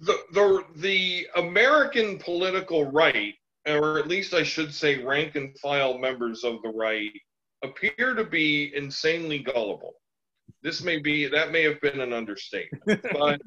The 0.00 0.16
the 0.32 0.64
the 0.76 1.26
American 1.36 2.18
political 2.18 2.90
right, 2.90 3.34
or 3.66 3.98
at 3.98 4.08
least 4.08 4.34
I 4.34 4.42
should 4.42 4.72
say, 4.72 5.02
rank 5.02 5.34
and 5.34 5.58
file 5.58 5.98
members 5.98 6.44
of 6.44 6.62
the 6.62 6.68
right, 6.68 7.12
appear 7.62 8.14
to 8.14 8.24
be 8.24 8.72
insanely 8.74 9.40
gullible. 9.40 9.94
This 10.62 10.82
may 10.82 10.98
be 10.98 11.26
that 11.26 11.52
may 11.52 11.62
have 11.64 11.80
been 11.80 12.00
an 12.00 12.12
understatement, 12.12 13.02
but 13.12 13.40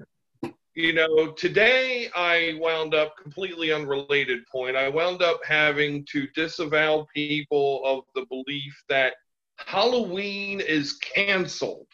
you 0.75 0.93
know, 0.93 1.31
today 1.31 2.09
I 2.15 2.57
wound 2.59 2.93
up 2.93 3.17
completely 3.21 3.73
unrelated 3.73 4.45
point. 4.47 4.77
I 4.77 4.87
wound 4.87 5.21
up 5.21 5.41
having 5.45 6.05
to 6.11 6.27
disavow 6.35 7.07
people 7.13 7.81
of 7.85 8.05
the 8.15 8.25
belief 8.27 8.81
that 8.87 9.15
Halloween 9.57 10.61
is 10.61 10.93
canceled 10.93 11.87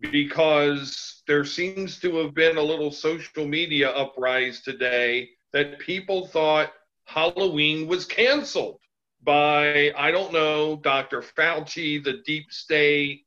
because 0.00 1.22
there 1.26 1.44
seems 1.44 1.98
to 2.00 2.16
have 2.18 2.34
been 2.34 2.58
a 2.58 2.62
little 2.62 2.92
social 2.92 3.46
media 3.46 3.90
uprise 3.90 4.60
today 4.60 5.30
that 5.52 5.78
people 5.80 6.26
thought 6.26 6.72
Halloween 7.06 7.86
was 7.86 8.04
canceled 8.04 8.80
by, 9.22 9.92
I 9.96 10.10
don't 10.10 10.32
know, 10.32 10.76
Dr. 10.76 11.22
Fauci, 11.22 12.02
the 12.02 12.18
deep 12.24 12.52
state, 12.52 13.24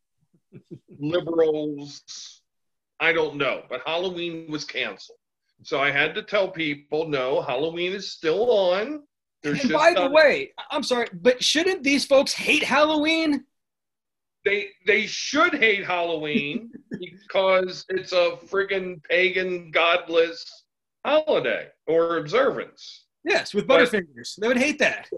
liberals, 0.99 2.41
I 2.99 3.13
don't 3.13 3.35
know, 3.37 3.63
but 3.69 3.81
Halloween 3.85 4.49
was 4.49 4.65
canceled. 4.65 5.17
So 5.63 5.79
I 5.79 5.91
had 5.91 6.13
to 6.15 6.23
tell 6.23 6.49
people, 6.49 7.07
no, 7.07 7.41
Halloween 7.41 7.93
is 7.93 8.11
still 8.11 8.49
on. 8.51 9.03
There's 9.43 9.63
and 9.63 9.71
by 9.71 9.93
the 9.93 10.09
way, 10.09 10.51
I'm 10.69 10.83
sorry, 10.83 11.07
but 11.13 11.43
shouldn't 11.43 11.83
these 11.83 12.05
folks 12.05 12.33
hate 12.33 12.63
Halloween? 12.63 13.45
They 14.45 14.69
they 14.85 15.05
should 15.05 15.53
hate 15.53 15.85
Halloween 15.85 16.71
because 16.99 17.85
it's 17.89 18.11
a 18.11 18.37
friggin' 18.45 19.01
pagan, 19.03 19.71
godless 19.71 20.65
holiday 21.05 21.67
or 21.87 22.17
observance. 22.17 23.05
Yes, 23.23 23.53
with 23.53 23.67
Butterfingers. 23.67 24.35
But, 24.35 24.41
they 24.41 24.47
would 24.47 24.57
hate 24.57 24.79
that. 24.79 25.09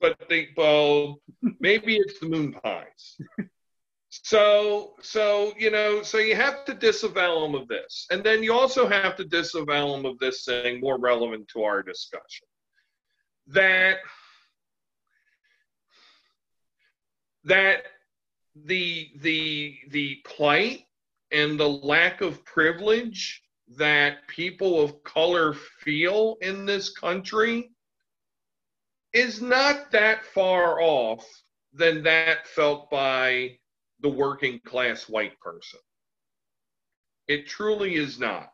But 0.00 0.18
they 0.28 0.48
well, 0.56 1.20
maybe 1.60 1.96
it's 1.96 2.20
the 2.20 2.28
moon 2.28 2.52
pies. 2.52 3.18
So, 4.10 4.94
so 5.02 5.52
you 5.58 5.70
know, 5.70 6.02
so 6.02 6.18
you 6.18 6.36
have 6.36 6.64
to 6.66 6.74
disavow 6.74 7.40
them 7.40 7.54
of 7.54 7.68
this, 7.68 8.06
and 8.10 8.22
then 8.22 8.42
you 8.42 8.52
also 8.52 8.88
have 8.88 9.16
to 9.16 9.24
disavow 9.24 9.92
them 9.92 10.06
of 10.06 10.18
this 10.18 10.44
thing 10.44 10.80
more 10.80 10.98
relevant 10.98 11.48
to 11.48 11.62
our 11.62 11.82
discussion. 11.82 12.46
That 13.48 13.98
that 17.44 17.84
the 18.54 19.10
the 19.20 19.78
the 19.90 20.16
plight 20.24 20.84
and 21.30 21.58
the 21.58 21.68
lack 21.68 22.20
of 22.20 22.44
privilege 22.44 23.42
that 23.76 24.26
people 24.28 24.80
of 24.80 25.02
color 25.02 25.54
feel 25.80 26.36
in 26.40 26.64
this 26.66 26.90
country 26.90 27.70
is 29.12 29.40
not 29.40 29.90
that 29.90 30.24
far 30.24 30.80
off 30.80 31.26
than 31.72 32.02
that 32.02 32.46
felt 32.46 32.90
by 32.90 33.58
the 34.00 34.08
working 34.08 34.60
class 34.64 35.08
white 35.08 35.38
person. 35.40 35.80
It 37.28 37.46
truly 37.46 37.96
is 37.96 38.18
not. 38.20 38.50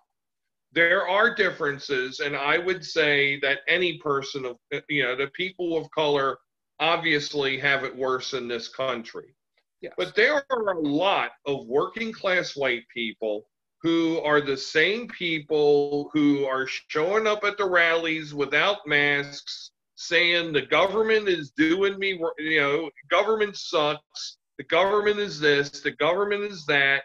There 0.72 1.06
are 1.06 1.34
differences, 1.34 2.20
and 2.20 2.34
I 2.34 2.56
would 2.56 2.82
say 2.82 3.38
that 3.40 3.58
any 3.68 3.98
person 3.98 4.46
of, 4.46 4.56
you 4.88 5.02
know, 5.02 5.14
the 5.14 5.26
people 5.28 5.76
of 5.76 5.90
color 5.90 6.38
obviously 6.80 7.58
have 7.58 7.84
it 7.84 7.94
worse 7.94 8.32
in 8.32 8.48
this 8.48 8.68
country. 8.68 9.34
Yes. 9.82 9.92
But 9.98 10.14
there 10.14 10.44
are 10.50 10.68
a 10.70 10.80
lot 10.80 11.32
of 11.44 11.66
working 11.66 12.12
class 12.12 12.56
white 12.56 12.84
people 12.94 13.44
who 13.82 14.20
are 14.20 14.40
the 14.40 14.56
same 14.56 15.08
people 15.08 16.10
who 16.12 16.44
are 16.44 16.66
showing 16.66 17.26
up 17.26 17.44
at 17.44 17.58
the 17.58 17.68
rallies 17.68 18.32
without 18.32 18.86
masks, 18.86 19.72
saying 19.96 20.52
the 20.52 20.66
government 20.66 21.28
is 21.28 21.50
doing 21.50 21.98
me, 21.98 22.20
you 22.38 22.60
know, 22.60 22.90
government 23.10 23.56
sucks 23.56 24.36
the 24.58 24.64
government 24.64 25.18
is 25.18 25.40
this, 25.40 25.80
the 25.80 25.92
government 25.92 26.44
is 26.44 26.64
that, 26.66 27.04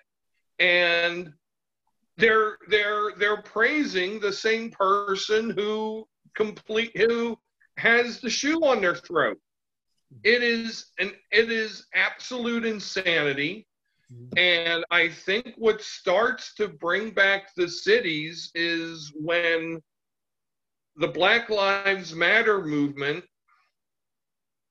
and 0.60 1.34
they're 2.17 2.57
they're 2.67 3.12
they're 3.17 3.41
praising 3.41 4.19
the 4.19 4.34
same 4.34 4.72
person 4.72 5.51
who 5.51 6.07
complete 6.36 6.96
who 6.98 7.38
has 7.77 8.19
the 8.19 8.29
shoe 8.29 8.60
on 8.65 8.81
their 8.81 8.96
throat. 8.96 9.39
It 10.24 10.43
is 10.43 10.88
an 11.00 11.13
it 11.31 11.51
is 11.51 11.86
absolute 11.93 12.65
insanity. 12.65 13.66
And 14.37 14.85
I 14.89 15.09
think 15.09 15.55
what 15.57 15.81
starts 15.81 16.53
to 16.55 16.67
bring 16.67 17.11
back 17.11 17.53
the 17.55 17.67
cities 17.67 18.51
is 18.55 19.11
when 19.15 19.81
the 20.95 21.09
Black 21.09 21.49
Lives 21.49 22.15
Matter 22.15 22.63
movement 22.63 23.23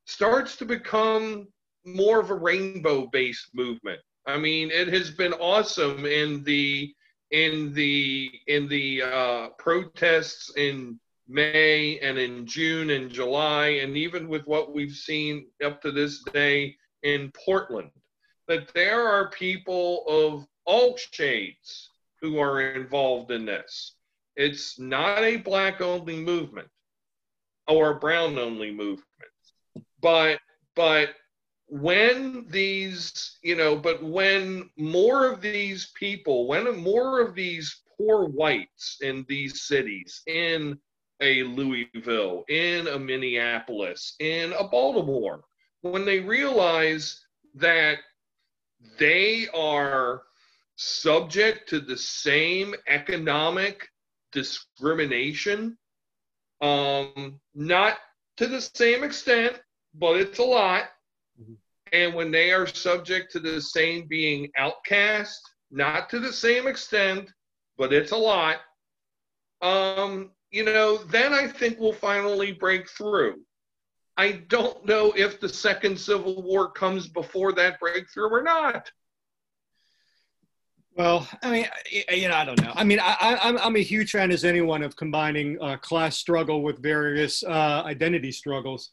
starts 0.06 0.56
to 0.56 0.64
become 0.64 1.48
more 1.84 2.20
of 2.20 2.30
a 2.30 2.34
rainbow 2.34 3.08
based 3.12 3.50
movement. 3.54 4.00
I 4.26 4.38
mean, 4.38 4.70
it 4.70 4.88
has 4.88 5.10
been 5.10 5.34
awesome 5.34 6.06
in 6.06 6.42
the 6.44 6.92
in 7.30 7.72
the 7.74 8.30
in 8.46 8.68
the 8.68 9.02
uh, 9.02 9.48
protests 9.58 10.52
in 10.56 10.98
May 11.28 11.98
and 12.00 12.18
in 12.18 12.46
June 12.46 12.90
and 12.90 13.10
July, 13.10 13.68
and 13.82 13.96
even 13.96 14.28
with 14.28 14.46
what 14.46 14.72
we've 14.72 14.94
seen 14.94 15.46
up 15.64 15.82
to 15.82 15.90
this 15.90 16.22
day 16.32 16.76
in 17.02 17.32
Portland, 17.44 17.90
that 18.48 18.72
there 18.74 19.06
are 19.06 19.30
people 19.30 20.04
of 20.06 20.46
all 20.64 20.96
shades 20.96 21.90
who 22.20 22.38
are 22.38 22.72
involved 22.72 23.30
in 23.30 23.44
this. 23.44 23.94
It's 24.36 24.78
not 24.78 25.22
a 25.22 25.36
black 25.36 25.80
only 25.80 26.16
movement 26.16 26.68
or 27.68 27.90
a 27.90 27.98
brown 27.98 28.38
only 28.38 28.70
movement. 28.70 29.04
But 30.00 30.38
but 30.74 31.10
when 31.68 32.46
these, 32.48 33.38
you 33.42 33.56
know, 33.56 33.76
but 33.76 34.02
when 34.02 34.70
more 34.76 35.30
of 35.30 35.40
these 35.40 35.90
people, 35.98 36.46
when 36.46 36.76
more 36.76 37.20
of 37.20 37.34
these 37.34 37.82
poor 37.96 38.26
whites 38.28 38.98
in 39.00 39.24
these 39.28 39.62
cities, 39.62 40.22
in 40.26 40.78
a 41.20 41.42
Louisville, 41.44 42.44
in 42.48 42.86
a 42.88 42.98
Minneapolis, 42.98 44.14
in 44.20 44.52
a 44.52 44.68
Baltimore, 44.68 45.42
when 45.80 46.04
they 46.04 46.20
realize 46.20 47.24
that 47.54 47.98
they 48.98 49.48
are 49.54 50.22
subject 50.76 51.68
to 51.70 51.80
the 51.80 51.96
same 51.96 52.74
economic 52.88 53.88
discrimination, 54.32 55.76
um, 56.60 57.40
not 57.54 57.98
to 58.36 58.46
the 58.46 58.60
same 58.60 59.02
extent, 59.02 59.58
but 59.94 60.16
it's 60.16 60.38
a 60.38 60.44
lot. 60.44 60.84
Mm-hmm. 61.40 61.54
And 61.92 62.14
when 62.14 62.30
they 62.30 62.52
are 62.52 62.66
subject 62.66 63.32
to 63.32 63.40
the 63.40 63.60
same 63.60 64.06
being 64.06 64.50
outcast, 64.56 65.40
not 65.70 66.10
to 66.10 66.20
the 66.20 66.32
same 66.32 66.66
extent, 66.66 67.30
but 67.78 67.92
it's 67.92 68.12
a 68.12 68.16
lot. 68.16 68.58
Um, 69.62 70.32
you 70.50 70.64
know, 70.64 70.98
then 70.98 71.32
I 71.32 71.48
think 71.48 71.78
we'll 71.78 71.92
finally 71.92 72.52
break 72.52 72.88
through. 72.90 73.40
I 74.16 74.32
don't 74.48 74.84
know 74.86 75.12
if 75.16 75.40
the 75.40 75.48
second 75.48 75.98
Civil 75.98 76.42
War 76.42 76.70
comes 76.70 77.06
before 77.06 77.52
that 77.52 77.78
breakthrough 77.78 78.30
or 78.30 78.42
not. 78.42 78.90
Well, 80.96 81.28
I 81.42 81.50
mean, 81.50 81.66
you 82.10 82.28
know, 82.28 82.34
I 82.34 82.44
don't 82.46 82.60
know. 82.62 82.72
I 82.74 82.82
mean, 82.82 82.98
I, 83.02 83.38
am 83.42 83.58
I'm 83.58 83.76
a 83.76 83.82
huge 83.82 84.12
fan, 84.12 84.30
as 84.30 84.44
anyone, 84.44 84.82
of 84.82 84.96
combining 84.96 85.58
uh, 85.60 85.76
class 85.76 86.16
struggle 86.16 86.62
with 86.62 86.82
various 86.82 87.42
uh, 87.42 87.82
identity 87.84 88.32
struggles. 88.32 88.92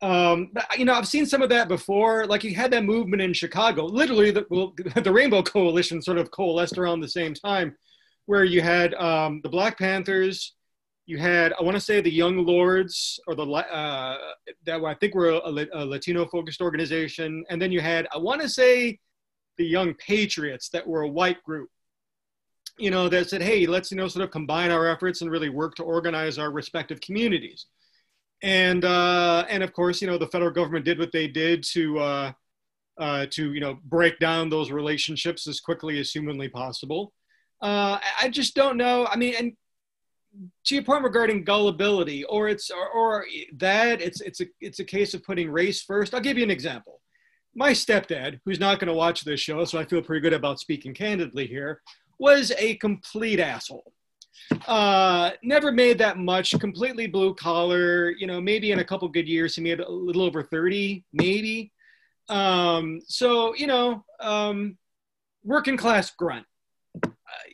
Um, 0.00 0.50
but 0.54 0.78
you 0.78 0.86
know, 0.86 0.94
I've 0.94 1.08
seen 1.08 1.26
some 1.26 1.42
of 1.42 1.50
that 1.50 1.68
before. 1.68 2.24
Like 2.26 2.44
you 2.44 2.54
had 2.54 2.70
that 2.70 2.84
movement 2.84 3.20
in 3.20 3.34
Chicago. 3.34 3.84
Literally, 3.84 4.30
the, 4.30 4.46
the 5.02 5.12
Rainbow 5.12 5.42
Coalition 5.42 6.00
sort 6.00 6.16
of 6.16 6.30
coalesced 6.30 6.78
around 6.78 7.00
the 7.00 7.08
same 7.08 7.34
time, 7.34 7.76
where 8.24 8.44
you 8.44 8.62
had 8.62 8.94
um, 8.94 9.40
the 9.42 9.50
Black 9.50 9.78
Panthers, 9.78 10.54
you 11.08 11.16
had 11.16 11.54
I 11.58 11.62
want 11.62 11.74
to 11.74 11.80
say 11.80 12.02
the 12.02 12.12
Young 12.12 12.44
Lords, 12.44 13.18
or 13.26 13.34
the 13.34 13.44
uh, 13.44 14.18
that 14.66 14.84
I 14.84 14.94
think 14.94 15.14
were 15.14 15.30
a, 15.30 15.66
a 15.72 15.84
Latino-focused 15.86 16.60
organization, 16.60 17.44
and 17.48 17.60
then 17.60 17.72
you 17.72 17.80
had 17.80 18.06
I 18.14 18.18
want 18.18 18.42
to 18.42 18.48
say 18.48 18.98
the 19.56 19.64
young 19.64 19.94
patriots 19.94 20.68
that 20.68 20.86
were 20.86 21.02
a 21.02 21.08
white 21.08 21.42
group 21.42 21.70
you 22.78 22.90
know 22.90 23.08
that 23.08 23.28
said 23.28 23.42
hey 23.42 23.66
let's 23.66 23.90
you 23.90 23.96
know 23.96 24.06
sort 24.06 24.22
of 24.22 24.30
combine 24.30 24.70
our 24.70 24.86
efforts 24.86 25.22
and 25.22 25.30
really 25.30 25.48
work 25.48 25.74
to 25.76 25.82
organize 25.82 26.38
our 26.38 26.50
respective 26.50 27.00
communities. 27.00 27.66
And 28.42 28.84
uh, 28.84 29.46
and 29.48 29.62
of 29.62 29.72
course 29.72 30.02
you 30.02 30.06
know 30.08 30.18
the 30.18 30.28
federal 30.28 30.50
government 30.50 30.84
did 30.84 30.98
what 30.98 31.10
they 31.10 31.26
did 31.26 31.64
to 31.72 31.98
uh, 31.98 32.32
uh, 32.98 33.26
to 33.30 33.54
you 33.54 33.60
know 33.60 33.78
break 33.84 34.18
down 34.18 34.50
those 34.50 34.70
relationships 34.70 35.46
as 35.46 35.58
quickly 35.58 35.98
as 35.98 36.12
humanly 36.12 36.48
possible. 36.50 37.14
Uh, 37.62 37.98
i 38.20 38.28
just 38.28 38.54
don't 38.54 38.76
know. 38.76 39.06
I 39.06 39.16
mean 39.16 39.34
and 39.38 39.52
to 40.64 40.74
your 40.74 40.84
point 40.84 41.02
regarding 41.02 41.42
gullibility 41.42 42.24
or 42.24 42.48
it's 42.48 42.70
or, 42.70 42.88
or 42.88 43.26
that 43.56 44.00
it's 44.00 44.20
it's 44.20 44.40
a 44.40 44.46
it's 44.60 44.78
a 44.78 44.84
case 44.84 45.14
of 45.14 45.24
putting 45.24 45.50
race 45.50 45.82
first 45.82 46.14
i'll 46.14 46.20
give 46.20 46.36
you 46.36 46.44
an 46.44 46.50
example 46.50 47.00
my 47.58 47.72
stepdad, 47.72 48.38
who's 48.44 48.60
not 48.60 48.78
going 48.78 48.86
to 48.88 48.94
watch 48.94 49.24
this 49.24 49.40
show, 49.40 49.64
so 49.64 49.78
I 49.80 49.84
feel 49.84 50.00
pretty 50.00 50.20
good 50.20 50.32
about 50.32 50.60
speaking 50.60 50.94
candidly 50.94 51.46
here, 51.46 51.82
was 52.18 52.52
a 52.56 52.76
complete 52.76 53.40
asshole. 53.40 53.92
Uh, 54.68 55.32
never 55.42 55.72
made 55.72 55.98
that 55.98 56.18
much, 56.18 56.58
completely 56.60 57.08
blue 57.08 57.34
collar. 57.34 58.10
You 58.10 58.28
know, 58.28 58.40
maybe 58.40 58.70
in 58.70 58.78
a 58.78 58.84
couple 58.84 59.08
good 59.08 59.28
years, 59.28 59.56
he 59.56 59.62
made 59.62 59.80
a 59.80 59.90
little 59.90 60.22
over 60.22 60.44
30, 60.44 61.04
maybe. 61.12 61.72
Um, 62.28 63.00
so, 63.08 63.54
you 63.56 63.66
know, 63.66 64.04
um, 64.20 64.78
working 65.42 65.76
class 65.76 66.10
grunt. 66.10 66.46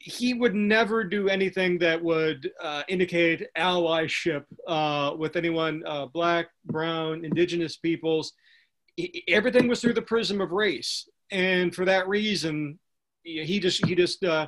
He 0.07 0.35
would 0.35 0.55
never 0.55 1.03
do 1.03 1.29
anything 1.29 1.79
that 1.79 2.03
would 2.03 2.51
uh, 2.63 2.83
indicate 2.89 3.47
allyship 3.57 4.45
uh, 4.69 5.15
with 5.17 5.37
anyone, 5.37 5.83
uh, 5.87 6.07
black, 6.07 6.49
brown, 6.67 7.25
indigenous 7.25 7.79
peoples 7.79 8.35
everything 9.29 9.69
was 9.69 9.81
through 9.81 9.95
the 9.95 10.03
prism 10.03 10.41
of 10.41 10.53
race, 10.53 11.09
and 11.31 11.75
for 11.75 11.85
that 11.85 12.09
reason, 12.09 12.79
he 13.23 13.59
just 13.59 13.85
he 13.87 13.95
just 13.95 14.25
uh, 14.25 14.47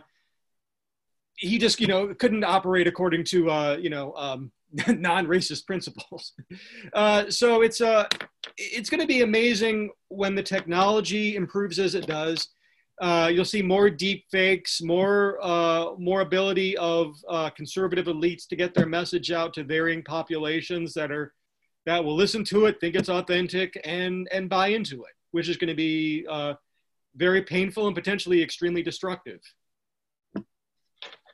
he 1.36 1.58
just 1.58 1.80
you 1.80 1.86
know 1.86 2.14
couldn't 2.14 2.44
operate 2.44 2.86
according 2.86 3.24
to 3.24 3.50
uh, 3.50 3.76
you 3.80 3.90
know 3.90 4.12
um, 4.16 4.52
non-racist 4.88 5.66
principles. 5.66 6.32
Uh, 6.92 7.28
so 7.28 7.62
it's 7.62 7.80
uh, 7.80 8.06
it's 8.56 8.88
going 8.88 9.00
to 9.00 9.06
be 9.06 9.20
amazing 9.20 9.90
when 10.08 10.34
the 10.34 10.42
technology 10.42 11.36
improves 11.36 11.78
as 11.78 11.94
it 11.94 12.06
does. 12.06 12.48
Uh, 13.00 13.30
you'll 13.32 13.44
see 13.44 13.60
more 13.60 13.90
deep 13.90 14.24
fakes, 14.30 14.80
more 14.80 15.38
uh, 15.42 15.92
more 15.98 16.22
ability 16.22 16.76
of 16.78 17.14
uh, 17.28 17.50
conservative 17.50 18.06
elites 18.06 18.46
to 18.48 18.56
get 18.56 18.72
their 18.72 18.86
message 18.86 19.30
out 19.30 19.52
to 19.52 19.64
varying 19.64 20.02
populations 20.02 20.94
that 20.94 21.10
are 21.10 21.34
that 21.84 22.02
will 22.02 22.16
listen 22.16 22.42
to 22.44 22.66
it, 22.66 22.80
think 22.80 22.94
it's 22.94 23.10
authentic, 23.10 23.78
and 23.84 24.28
and 24.32 24.48
buy 24.48 24.68
into 24.68 25.04
it, 25.04 25.14
which 25.32 25.48
is 25.48 25.58
going 25.58 25.68
to 25.68 25.74
be 25.74 26.26
uh, 26.28 26.54
very 27.16 27.42
painful 27.42 27.86
and 27.86 27.94
potentially 27.94 28.42
extremely 28.42 28.82
destructive. 28.82 29.40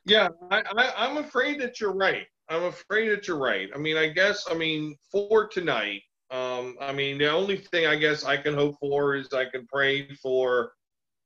Yeah, 0.04 0.28
I, 0.50 0.62
I, 0.76 0.92
I'm 0.96 1.18
afraid 1.18 1.60
that 1.60 1.80
you're 1.80 1.94
right. 1.94 2.26
I'm 2.48 2.64
afraid 2.64 3.10
that 3.10 3.28
you're 3.28 3.38
right. 3.38 3.70
I 3.74 3.78
mean, 3.78 3.96
I 3.96 4.08
guess, 4.08 4.46
I 4.50 4.54
mean, 4.54 4.96
for 5.10 5.46
tonight, 5.46 6.02
um, 6.30 6.76
I 6.80 6.92
mean, 6.92 7.18
the 7.18 7.30
only 7.30 7.56
thing 7.56 7.86
I 7.86 7.96
guess 7.96 8.24
I 8.24 8.36
can 8.36 8.54
hope 8.54 8.76
for 8.80 9.14
is 9.14 9.32
I 9.32 9.44
can 9.44 9.66
pray 9.66 10.12
for 10.16 10.72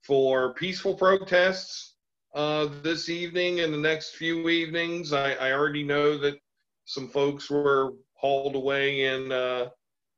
for 0.03 0.55
peaceful 0.55 0.95
protests 0.95 1.95
uh, 2.35 2.69
this 2.83 3.09
evening 3.09 3.61
and 3.61 3.73
the 3.73 3.79
next 3.79 4.17
few 4.17 4.49
evenings. 4.49 5.13
I, 5.13 5.33
I 5.33 5.53
already 5.53 5.83
know 5.83 6.19
that 6.19 6.37
some 6.85 7.09
folks 7.09 7.51
were 7.51 7.93
hauled 8.15 8.55
away 8.55 9.05
in 9.05 9.33
uh, 9.33 9.69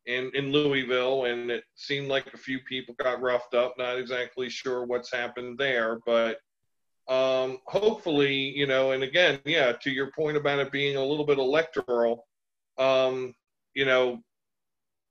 in 0.06 0.30
in 0.34 0.52
Louisville, 0.52 1.26
and 1.26 1.50
it 1.50 1.64
seemed 1.74 2.08
like 2.08 2.32
a 2.34 2.38
few 2.38 2.58
people 2.60 2.94
got 2.98 3.22
roughed 3.22 3.54
up. 3.54 3.74
Not 3.78 3.98
exactly 3.98 4.48
sure 4.48 4.84
what's 4.84 5.12
happened 5.12 5.58
there, 5.58 6.00
but 6.06 6.38
um, 7.08 7.58
hopefully, 7.66 8.34
you 8.34 8.66
know. 8.66 8.92
And 8.92 9.02
again, 9.02 9.38
yeah, 9.44 9.72
to 9.72 9.90
your 9.90 10.10
point 10.10 10.36
about 10.36 10.58
it 10.58 10.72
being 10.72 10.96
a 10.96 11.04
little 11.04 11.24
bit 11.24 11.38
electoral, 11.38 12.26
um, 12.78 13.34
you 13.74 13.84
know, 13.84 14.22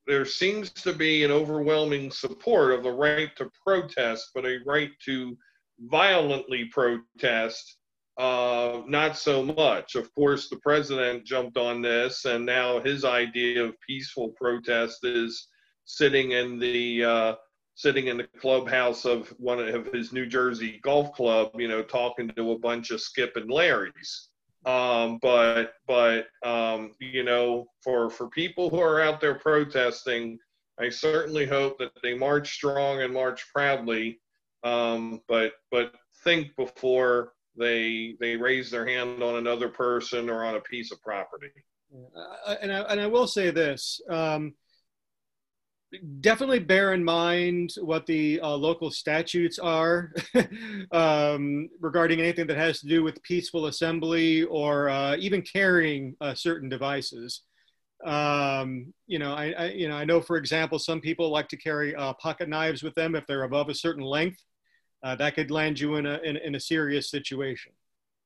there 0.07 0.25
seems 0.25 0.71
to 0.71 0.93
be 0.93 1.23
an 1.23 1.31
overwhelming 1.31 2.09
support 2.11 2.73
of 2.73 2.83
the 2.83 2.91
right 2.91 3.35
to 3.35 3.51
protest, 3.65 4.29
but 4.33 4.45
a 4.45 4.59
right 4.65 4.91
to 5.05 5.37
violently 5.79 6.65
protest 6.65 7.77
uh, 8.17 8.81
not 8.87 9.15
so 9.15 9.43
much. 9.43 9.95
Of 9.95 10.13
course, 10.15 10.49
the 10.49 10.57
president 10.57 11.23
jumped 11.23 11.57
on 11.57 11.81
this, 11.81 12.25
and 12.25 12.45
now 12.45 12.79
his 12.79 13.05
idea 13.05 13.63
of 13.63 13.79
peaceful 13.85 14.29
protest 14.29 15.03
is 15.03 15.47
sitting 15.85 16.31
in 16.31 16.57
the 16.57 17.03
uh, 17.03 17.35
sitting 17.75 18.07
in 18.07 18.17
the 18.17 18.27
clubhouse 18.39 19.05
of 19.05 19.29
one 19.37 19.59
of 19.59 19.93
his 19.93 20.11
New 20.11 20.25
Jersey 20.25 20.79
golf 20.81 21.13
club, 21.13 21.51
you 21.59 21.67
know, 21.67 21.83
talking 21.83 22.29
to 22.29 22.53
a 22.53 22.59
bunch 22.59 22.89
of 22.89 23.01
Skip 23.01 23.35
and 23.35 23.51
Larrys. 23.51 24.29
Um, 24.67 25.17
but 25.21 25.75
but 25.87 26.27
um, 26.45 26.91
you 26.99 27.23
know, 27.23 27.67
for 27.81 28.09
for 28.09 28.27
people 28.29 28.69
who 28.69 28.79
are 28.79 28.99
out 28.99 29.21
there 29.21 29.35
protesting, 29.35 30.37
I 30.77 30.89
certainly 30.89 31.45
hope 31.45 31.79
that 31.79 31.91
they 32.03 32.13
march 32.13 32.53
strong 32.53 33.01
and 33.01 33.13
march 33.13 33.45
proudly. 33.53 34.19
Um, 34.63 35.21
but 35.29 35.53
but 35.71 35.95
think 36.25 36.53
before 36.57 37.31
they 37.55 38.15
they 38.19 38.35
raise 38.35 38.69
their 38.69 38.85
hand 38.85 39.23
on 39.23 39.37
another 39.37 39.69
person 39.69 40.29
or 40.29 40.43
on 40.43 40.55
a 40.55 40.61
piece 40.61 40.91
of 40.91 41.01
property. 41.01 41.51
Uh, 42.15 42.55
and 42.61 42.73
I, 42.73 42.81
and 42.81 42.99
I 42.99 43.07
will 43.07 43.27
say 43.27 43.51
this. 43.51 44.01
Um, 44.09 44.53
definitely 46.21 46.59
bear 46.59 46.93
in 46.93 47.03
mind 47.03 47.73
what 47.81 48.05
the 48.05 48.39
uh, 48.41 48.55
local 48.55 48.91
statutes 48.91 49.59
are 49.59 50.11
um, 50.91 51.69
regarding 51.79 52.19
anything 52.19 52.47
that 52.47 52.57
has 52.57 52.79
to 52.81 52.87
do 52.87 53.03
with 53.03 53.21
peaceful 53.23 53.67
assembly 53.67 54.43
or 54.43 54.89
uh, 54.89 55.15
even 55.17 55.41
carrying 55.41 56.15
uh, 56.21 56.33
certain 56.33 56.69
devices. 56.69 57.41
Um, 58.05 58.93
you 59.07 59.19
know, 59.19 59.33
I, 59.33 59.51
I, 59.57 59.65
you 59.69 59.87
know 59.87 59.95
I 59.95 60.05
know 60.05 60.21
for 60.21 60.37
example 60.37 60.79
some 60.79 61.01
people 61.01 61.29
like 61.29 61.47
to 61.49 61.57
carry 61.57 61.95
uh, 61.95 62.13
pocket 62.13 62.49
knives 62.49 62.83
with 62.83 62.95
them 62.95 63.15
if 63.15 63.25
they're 63.27 63.43
above 63.43 63.69
a 63.69 63.75
certain 63.75 64.03
length. 64.03 64.43
Uh, 65.03 65.15
that 65.15 65.35
could 65.35 65.51
land 65.51 65.79
you 65.79 65.95
in 65.95 66.05
a, 66.05 66.17
in, 66.23 66.37
in 66.37 66.55
a 66.55 66.59
serious 66.59 67.09
situation. 67.09 67.71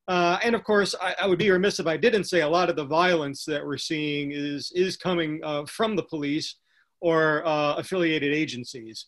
Uh, 0.07 0.39
and 0.43 0.55
of 0.55 0.63
course, 0.63 0.95
I, 1.01 1.15
I, 1.21 1.27
would 1.27 1.37
be 1.37 1.51
remiss 1.51 1.79
if 1.79 1.85
I 1.85 1.95
didn't 1.95 2.23
say 2.23 2.41
a 2.41 2.49
lot 2.49 2.69
of 2.69 2.75
the 2.75 2.85
violence 2.85 3.45
that 3.45 3.63
we're 3.63 3.77
seeing 3.77 4.31
is, 4.31 4.71
is 4.73 4.97
coming 4.97 5.41
from 5.67 5.95
the 5.95 6.03
police 6.03 6.55
or 7.01 7.45
uh, 7.45 7.75
affiliated 7.75 8.33
agencies. 8.33 9.07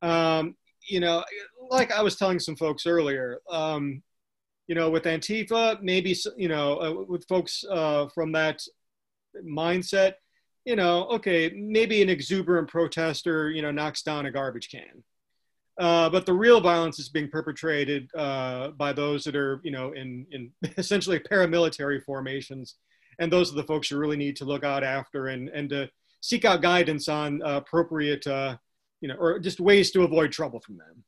Um, 0.00 0.56
you 0.88 1.00
know, 1.00 1.22
like 1.70 1.92
I 1.92 2.02
was 2.02 2.16
telling 2.16 2.38
some 2.38 2.56
folks 2.56 2.86
earlier, 2.86 3.38
um, 3.50 4.02
you 4.66 4.74
know, 4.74 4.90
with 4.90 5.04
Antifa, 5.04 5.80
maybe, 5.82 6.16
you 6.36 6.48
know, 6.48 6.76
uh, 6.80 7.04
with 7.06 7.26
folks 7.28 7.64
uh, 7.70 8.06
from 8.14 8.32
that 8.32 8.62
mindset, 9.44 10.14
you 10.64 10.76
know, 10.76 11.04
okay, 11.08 11.52
maybe 11.54 12.02
an 12.02 12.08
exuberant 12.08 12.68
protester, 12.68 13.50
you 13.50 13.62
know, 13.62 13.70
knocks 13.70 14.02
down 14.02 14.26
a 14.26 14.30
garbage 14.30 14.70
can. 14.70 15.02
Uh, 15.78 16.08
but 16.08 16.26
the 16.26 16.32
real 16.32 16.60
violence 16.60 16.98
is 16.98 17.08
being 17.08 17.28
perpetrated 17.28 18.08
uh, 18.16 18.68
by 18.68 18.92
those 18.92 19.24
that 19.24 19.34
are, 19.34 19.60
you 19.64 19.70
know, 19.70 19.92
in, 19.92 20.26
in 20.30 20.50
essentially 20.76 21.18
paramilitary 21.18 22.02
formations. 22.02 22.76
And 23.18 23.32
those 23.32 23.52
are 23.52 23.56
the 23.56 23.64
folks 23.64 23.90
you 23.90 23.98
really 23.98 24.16
need 24.16 24.36
to 24.36 24.44
look 24.44 24.64
out 24.64 24.84
after 24.84 25.28
and, 25.28 25.48
and 25.48 25.68
to 25.70 25.90
seek 26.22 26.44
out 26.44 26.62
guidance 26.62 27.08
on 27.08 27.42
uh, 27.42 27.56
appropriate, 27.58 28.26
uh, 28.26 28.56
you 29.00 29.08
know, 29.08 29.16
or 29.16 29.38
just 29.38 29.60
ways 29.60 29.90
to 29.90 30.04
avoid 30.04 30.32
trouble 30.32 30.60
from 30.60 30.78
them. 30.78 31.04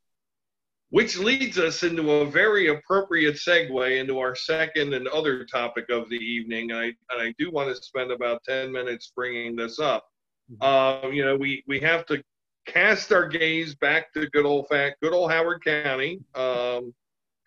Which 0.91 1.17
leads 1.17 1.59
us 1.59 1.83
into 1.83 2.11
a 2.11 2.27
very 2.27 2.69
appropriate 2.69 3.37
segue 3.37 3.99
into 3.99 4.19
our 4.19 4.37
second 4.37 4.93
and 4.95 5.09
other 5.09 5.45
topic 5.45 5.87
of 5.91 6.09
the 6.09 6.19
evening. 6.19 6.73
I, 6.73 6.85
and 6.85 7.21
I 7.21 7.35
do 7.39 7.51
want 7.51 7.75
to 7.75 7.83
spend 7.83 8.13
about 8.13 8.45
10 8.45 8.71
minutes 8.71 9.13
bringing 9.17 9.57
this 9.57 9.79
up. 9.81 10.05
Mm-hmm. 10.53 11.09
Uh, 11.09 11.11
you 11.11 11.25
know, 11.25 11.37
we, 11.37 11.65
we 11.67 11.81
have 11.81 12.07
to 12.07 12.23
cast 12.67 13.13
our 13.13 13.27
gaze 13.27 13.75
back 13.75 14.13
to 14.15 14.29
good 14.31 14.47
old 14.47 14.69
fact, 14.69 15.01
good 15.03 15.13
old 15.13 15.31
Howard 15.31 15.65
County, 15.65 16.21
um, 16.35 16.95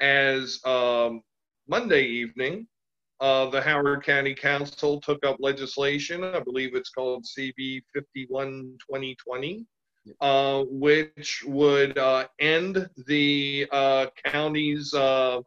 as 0.01 0.59
um, 0.65 1.21
Monday 1.67 2.03
evening, 2.03 2.67
uh, 3.19 3.49
the 3.49 3.61
Howard 3.61 4.03
County 4.03 4.33
Council 4.33 4.99
took 5.01 5.25
up 5.25 5.37
legislation. 5.39 6.23
I 6.23 6.39
believe 6.39 6.75
it's 6.75 6.89
called 6.89 7.25
CB 7.25 7.81
51 7.93 8.77
2020, 8.79 9.65
uh, 10.21 10.63
which 10.69 11.43
would 11.45 11.97
uh, 11.97 12.27
end 12.39 12.89
the 13.07 13.67
uh, 13.71 14.07
county's, 14.23 14.93
uh, 14.93 15.41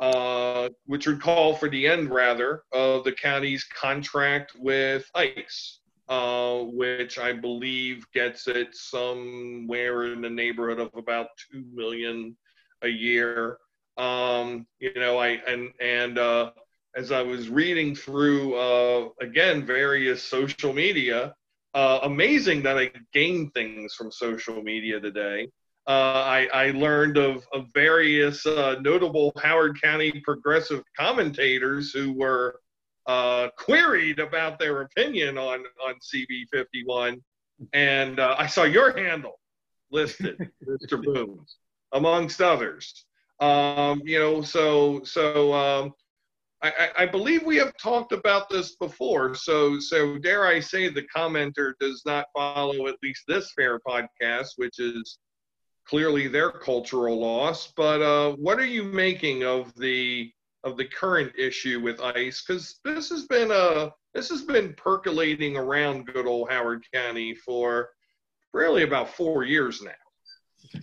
uh, 0.00 0.68
which 0.86 1.06
would 1.06 1.20
call 1.20 1.54
for 1.54 1.68
the 1.68 1.86
end 1.86 2.10
rather 2.10 2.62
of 2.72 3.04
the 3.04 3.12
county's 3.12 3.64
contract 3.64 4.52
with 4.58 5.08
ICE 5.14 5.80
uh, 6.08 6.60
which 6.60 7.18
I 7.18 7.32
believe 7.32 8.10
gets 8.12 8.48
it 8.48 8.74
somewhere 8.74 10.04
in 10.12 10.22
the 10.22 10.30
neighborhood 10.30 10.80
of 10.80 10.90
about 10.96 11.28
two 11.50 11.64
million 11.72 12.36
a 12.82 12.88
year. 12.88 13.58
Um, 13.98 14.66
you 14.78 14.94
know, 14.94 15.18
I 15.18 15.40
and 15.46 15.70
and 15.80 16.18
uh, 16.18 16.52
as 16.96 17.12
I 17.12 17.22
was 17.22 17.48
reading 17.48 17.94
through 17.94 18.54
uh, 18.54 19.08
again 19.20 19.64
various 19.64 20.22
social 20.22 20.72
media, 20.72 21.34
uh, 21.74 22.00
amazing 22.02 22.62
that 22.62 22.78
I 22.78 22.90
gained 23.12 23.54
things 23.54 23.94
from 23.94 24.10
social 24.10 24.62
media 24.62 25.00
today. 25.00 25.48
Uh, 25.86 26.22
I, 26.26 26.48
I, 26.52 26.70
learned 26.72 27.16
of, 27.16 27.46
of 27.50 27.68
various 27.72 28.44
uh, 28.44 28.76
notable 28.82 29.32
Howard 29.42 29.80
County 29.80 30.20
progressive 30.22 30.82
commentators 30.98 31.92
who 31.92 32.12
were 32.12 32.60
uh, 33.06 33.48
queried 33.56 34.18
about 34.18 34.58
their 34.58 34.82
opinion 34.82 35.38
on 35.38 35.64
on 35.86 35.94
CB51, 35.94 37.22
and 37.72 38.20
uh, 38.20 38.36
I 38.38 38.46
saw 38.46 38.64
your 38.64 38.94
handle 38.94 39.40
listed, 39.90 40.50
Mr. 40.68 41.02
Booms, 41.02 41.56
amongst 41.92 42.42
others. 42.42 43.06
Um, 43.40 44.02
you 44.04 44.18
know, 44.18 44.42
so 44.42 45.02
so 45.04 45.54
um, 45.54 45.94
I, 46.60 46.90
I, 46.98 47.06
believe 47.06 47.44
we 47.44 47.56
have 47.56 47.76
talked 47.76 48.10
about 48.10 48.48
this 48.48 48.74
before. 48.76 49.34
So 49.34 49.78
so 49.78 50.18
dare 50.18 50.44
I 50.44 50.58
say 50.58 50.88
the 50.88 51.06
commenter 51.14 51.74
does 51.78 52.02
not 52.04 52.26
follow 52.34 52.88
at 52.88 52.96
least 53.00 53.22
this 53.28 53.52
fair 53.52 53.78
podcast, 53.78 54.48
which 54.56 54.80
is 54.80 55.18
clearly 55.86 56.26
their 56.26 56.50
cultural 56.50 57.20
loss. 57.20 57.72
But 57.76 58.02
uh, 58.02 58.36
what 58.36 58.58
are 58.58 58.66
you 58.66 58.82
making 58.82 59.44
of 59.44 59.72
the 59.76 60.32
of 60.64 60.76
the 60.76 60.84
current 60.84 61.32
issue 61.38 61.80
with 61.80 62.00
ICE 62.00 62.42
because 62.44 62.80
this 62.84 63.08
has 63.10 63.26
been 63.26 63.50
a 63.50 63.54
uh, 63.54 63.90
this 64.14 64.28
has 64.28 64.42
been 64.42 64.74
percolating 64.74 65.56
around 65.56 66.06
good 66.06 66.26
old 66.26 66.50
Howard 66.50 66.84
County 66.92 67.34
for 67.34 67.90
really 68.52 68.82
about 68.82 69.10
four 69.10 69.44
years 69.44 69.80
now. 69.80 70.80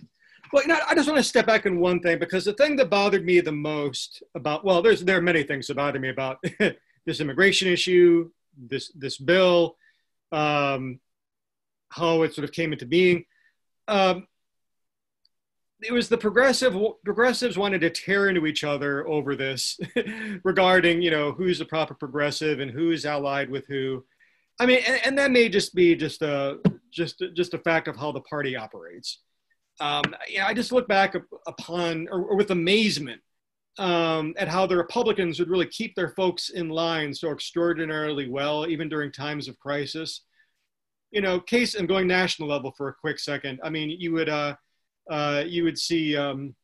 Well, 0.56 0.64
you 0.64 0.68
know, 0.68 0.80
I 0.88 0.94
just 0.94 1.06
want 1.06 1.18
to 1.18 1.22
step 1.22 1.44
back 1.44 1.66
on 1.66 1.80
one 1.80 2.00
thing 2.00 2.18
because 2.18 2.46
the 2.46 2.54
thing 2.54 2.76
that 2.76 2.88
bothered 2.88 3.26
me 3.26 3.40
the 3.40 3.52
most 3.52 4.22
about 4.34 4.64
well, 4.64 4.80
there's 4.80 5.04
there 5.04 5.18
are 5.18 5.20
many 5.20 5.42
things 5.42 5.66
that 5.66 5.76
bother 5.76 6.00
me 6.00 6.08
about 6.08 6.42
this 7.04 7.20
immigration 7.20 7.68
issue, 7.68 8.30
this 8.56 8.90
this 8.94 9.18
bill, 9.18 9.76
um, 10.32 10.98
how 11.90 12.22
it 12.22 12.32
sort 12.32 12.46
of 12.46 12.52
came 12.52 12.72
into 12.72 12.86
being. 12.86 13.26
Um, 13.86 14.28
it 15.82 15.92
was 15.92 16.08
the 16.08 16.16
progressive 16.16 16.74
progressives 17.04 17.58
wanted 17.58 17.82
to 17.82 17.90
tear 17.90 18.30
into 18.30 18.46
each 18.46 18.64
other 18.64 19.06
over 19.06 19.36
this 19.36 19.78
regarding 20.42 21.02
you 21.02 21.10
know 21.10 21.32
who's 21.32 21.58
the 21.58 21.66
proper 21.66 21.92
progressive 21.92 22.60
and 22.60 22.70
who's 22.70 23.04
allied 23.04 23.50
with 23.50 23.66
who 23.66 24.02
i 24.58 24.64
mean 24.64 24.80
and, 24.86 25.00
and, 25.04 25.18
that 25.18 25.30
may 25.30 25.50
just 25.50 25.74
be 25.74 25.94
just 25.94 26.22
a 26.22 26.58
just 26.90 27.22
just 27.34 27.52
a 27.52 27.58
fact 27.58 27.88
of 27.88 27.96
how 27.96 28.10
the 28.10 28.22
party 28.22 28.56
operates 28.56 29.18
um, 29.80 30.02
you 30.28 30.38
know, 30.38 30.46
i 30.46 30.54
just 30.54 30.72
look 30.72 30.88
back 30.88 31.14
upon 31.46 32.08
or, 32.10 32.24
or 32.24 32.36
with 32.36 32.50
amazement 32.50 33.20
um, 33.78 34.34
at 34.38 34.48
how 34.48 34.66
the 34.66 34.76
republicans 34.76 35.38
would 35.38 35.50
really 35.50 35.66
keep 35.66 35.94
their 35.94 36.10
folks 36.10 36.50
in 36.50 36.68
line 36.68 37.12
so 37.12 37.30
extraordinarily 37.30 38.28
well 38.28 38.66
even 38.66 38.88
during 38.88 39.12
times 39.12 39.48
of 39.48 39.58
crisis. 39.58 40.22
You 41.12 41.20
know 41.20 41.40
case 41.40 41.76
and 41.76 41.88
going 41.88 42.06
national 42.06 42.48
level 42.48 42.72
for 42.76 42.88
a 42.88 42.94
quick 42.94 43.18
second. 43.18 43.60
I 43.62 43.70
mean 43.70 43.90
you 43.90 44.12
would 44.12 44.28
uh, 44.28 44.56
uh, 45.08 45.44
you 45.46 45.64
would 45.64 45.78
see 45.78 46.16
um, 46.16 46.54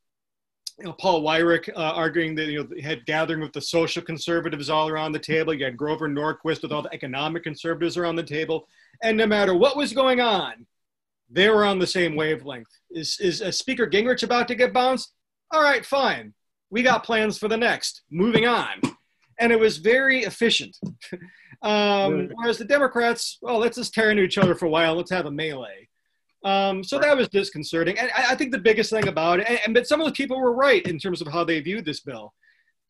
you 0.79 0.87
know, 0.87 0.93
Paul 0.95 1.23
Weyrich 1.23 1.69
uh, 1.69 1.93
arguing 1.95 2.35
that 2.35 2.47
you 2.47 2.65
know 2.65 2.83
had 2.83 3.07
gathering 3.07 3.41
with 3.41 3.53
the 3.53 3.61
social 3.61 4.03
conservatives 4.03 4.71
all 4.71 4.89
around 4.89 5.13
the 5.13 5.19
table. 5.19 5.55
You 5.55 5.65
had 5.65 5.77
Grover 5.77 6.09
Norquist 6.09 6.63
with 6.63 6.73
all 6.73 6.83
the 6.83 6.93
economic 6.93 7.45
conservatives 7.45 7.97
around 7.97 8.17
the 8.17 8.23
table, 8.23 8.69
and 9.03 9.17
no 9.17 9.27
matter 9.27 9.55
what 9.55 9.77
was 9.77 9.93
going 9.93 10.21
on, 10.21 10.67
they 11.33 11.49
were 11.49 11.65
on 11.65 11.79
the 11.79 11.87
same 11.87 12.15
wavelength. 12.15 12.69
Is 12.91 13.19
is 13.21 13.43
uh, 13.43 13.51
Speaker 13.51 13.87
Gingrich 13.87 14.23
about 14.23 14.49
to 14.49 14.55
get 14.55 14.73
bounced? 14.73 15.13
All 15.51 15.63
right, 15.63 15.85
fine. 15.85 16.35
We 16.71 16.83
got 16.83 17.05
plans 17.05 17.39
for 17.39 17.49
the 17.49 17.57
next. 17.57 18.03
Moving 18.11 18.47
on, 18.47 18.81
and 19.41 19.53
it 19.53 19.59
was 19.59 19.79
very 19.79 20.25
efficient. 20.25 20.77
um, 21.63 22.31
whereas 22.35 22.59
the 22.59 22.65
Democrats, 22.65 23.39
well, 23.43 23.59
let's 23.59 23.77
just 23.77 23.95
tear 23.95 24.11
into 24.11 24.23
each 24.23 24.39
other 24.39 24.55
for 24.55 24.67
a 24.67 24.71
while. 24.71 24.95
Let's 24.95 25.11
have 25.11 25.27
a 25.27 25.31
melee. 25.31 25.89
Um, 26.45 26.83
so 26.83 26.99
that 26.99 27.17
was 27.17 27.29
disconcerting. 27.29 27.99
And 27.99 28.11
I, 28.17 28.33
I, 28.33 28.35
think 28.35 28.51
the 28.51 28.59
biggest 28.59 28.91
thing 28.91 29.07
about 29.07 29.39
it, 29.39 29.47
and, 29.49 29.61
and, 29.65 29.75
but 29.75 29.87
some 29.87 30.01
of 30.01 30.07
the 30.07 30.13
people 30.13 30.41
were 30.41 30.53
right 30.53 30.85
in 30.87 30.99
terms 30.99 31.23
of 31.23 31.29
how 31.29 31.45
they 31.45 31.61
viewed 31.61 31.85
this 31.85 32.01
bill. 32.01 32.33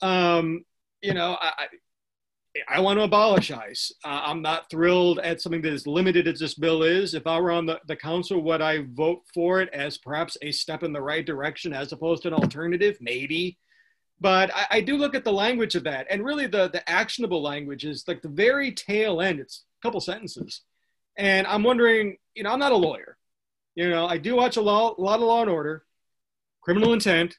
Um, 0.00 0.64
you 1.02 1.12
know, 1.12 1.36
I, 1.38 1.66
I 2.68 2.80
want 2.80 2.98
to 2.98 3.04
abolish 3.04 3.50
ICE. 3.50 3.92
Uh, 4.04 4.20
I'm 4.24 4.42
not 4.42 4.68
thrilled 4.68 5.18
at 5.20 5.40
something 5.40 5.62
that 5.62 5.72
is 5.72 5.86
limited 5.86 6.28
as 6.28 6.38
this 6.38 6.54
bill 6.54 6.82
is. 6.82 7.14
If 7.14 7.26
I 7.26 7.40
were 7.40 7.50
on 7.50 7.64
the, 7.64 7.80
the 7.86 7.96
council, 7.96 8.42
would 8.42 8.60
I 8.60 8.84
vote 8.92 9.22
for 9.32 9.62
it 9.62 9.70
as 9.72 9.96
perhaps 9.96 10.36
a 10.42 10.52
step 10.52 10.82
in 10.82 10.92
the 10.92 11.00
right 11.00 11.24
direction 11.24 11.72
as 11.72 11.92
opposed 11.92 12.22
to 12.22 12.28
an 12.28 12.34
alternative? 12.34 12.98
Maybe. 13.00 13.58
But 14.20 14.54
I, 14.54 14.66
I 14.70 14.80
do 14.82 14.96
look 14.96 15.14
at 15.14 15.24
the 15.24 15.32
language 15.32 15.74
of 15.74 15.84
that. 15.84 16.06
And 16.10 16.24
really, 16.24 16.46
the, 16.46 16.68
the 16.68 16.88
actionable 16.88 17.42
language 17.42 17.84
is 17.84 18.04
like 18.06 18.20
the 18.20 18.28
very 18.28 18.72
tail 18.72 19.22
end, 19.22 19.40
it's 19.40 19.64
a 19.80 19.86
couple 19.86 20.00
sentences. 20.00 20.60
And 21.16 21.46
I'm 21.46 21.62
wondering, 21.62 22.16
you 22.34 22.42
know, 22.42 22.50
I'm 22.52 22.58
not 22.58 22.72
a 22.72 22.76
lawyer. 22.76 23.16
You 23.74 23.88
know, 23.88 24.06
I 24.06 24.18
do 24.18 24.36
watch 24.36 24.58
a 24.58 24.60
a 24.60 24.62
lot 24.62 24.94
of 24.98 25.20
Law 25.20 25.40
and 25.40 25.50
Order, 25.50 25.84
Criminal 26.60 26.92
Intent, 26.92 27.38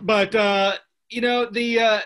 but 0.00 0.34
uh, 0.34 0.76
you 1.10 1.20
know 1.20 1.44
the. 1.50 1.80
Uh, 1.80 2.00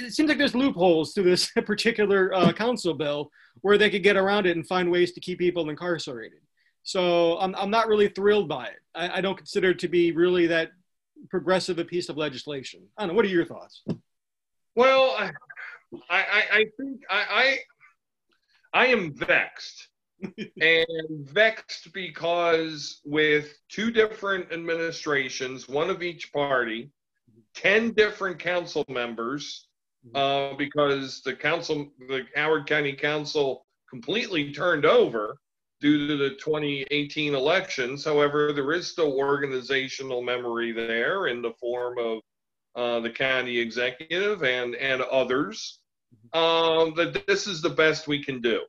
it 0.00 0.12
seems 0.12 0.28
like 0.28 0.38
there's 0.38 0.54
loopholes 0.54 1.12
to 1.14 1.22
this 1.22 1.50
particular 1.66 2.34
uh, 2.34 2.52
council 2.52 2.94
bill 2.94 3.30
where 3.60 3.78
they 3.78 3.90
could 3.90 4.02
get 4.02 4.16
around 4.16 4.46
it 4.46 4.56
and 4.56 4.66
find 4.66 4.90
ways 4.90 5.12
to 5.12 5.20
keep 5.20 5.38
people 5.38 5.68
incarcerated. 5.70 6.40
So 6.82 7.38
I'm, 7.38 7.54
I'm 7.54 7.70
not 7.70 7.88
really 7.88 8.08
thrilled 8.08 8.48
by 8.48 8.66
it. 8.66 8.80
I, 8.94 9.18
I 9.18 9.20
don't 9.20 9.36
consider 9.36 9.70
it 9.70 9.78
to 9.80 9.88
be 9.88 10.12
really 10.12 10.46
that 10.48 10.70
progressive 11.30 11.78
a 11.78 11.84
piece 11.84 12.08
of 12.08 12.16
legislation. 12.16 12.82
I 12.96 13.02
don't 13.02 13.10
know. 13.10 13.14
What 13.14 13.24
are 13.24 13.28
your 13.28 13.46
thoughts? 13.46 13.84
Well, 14.74 15.14
I, 15.18 15.30
I, 16.10 16.44
I 16.52 16.64
think 16.78 17.02
I, 17.10 17.58
I, 18.74 18.78
I 18.84 18.86
am 18.86 19.14
vexed 19.14 19.88
and 20.60 21.28
vexed 21.28 21.92
because 21.92 23.00
with 23.04 23.54
two 23.68 23.90
different 23.90 24.50
administrations, 24.52 25.68
one 25.68 25.90
of 25.90 26.02
each 26.02 26.32
party, 26.32 26.90
10 27.54 27.92
different 27.92 28.38
council 28.38 28.84
members, 28.88 29.68
uh, 30.14 30.54
because 30.54 31.22
the 31.22 31.34
council, 31.34 31.92
the 32.08 32.24
Howard 32.34 32.66
County 32.66 32.92
Council 32.92 33.64
completely 33.88 34.52
turned 34.52 34.84
over 34.84 35.36
due 35.80 36.06
to 36.06 36.16
the 36.16 36.30
2018 36.36 37.34
elections. 37.34 38.04
However, 38.04 38.52
there 38.52 38.72
is 38.72 38.86
still 38.86 39.12
organizational 39.12 40.22
memory 40.22 40.72
there 40.72 41.26
in 41.26 41.42
the 41.42 41.52
form 41.60 41.98
of 41.98 42.20
uh, 42.74 43.00
the 43.00 43.10
county 43.10 43.58
executive 43.58 44.42
and 44.44 44.74
and 44.76 45.02
others. 45.02 45.80
Um, 46.32 46.94
that 46.96 47.24
this 47.26 47.46
is 47.46 47.60
the 47.60 47.70
best 47.70 48.06
we 48.06 48.22
can 48.22 48.40
do, 48.40 48.62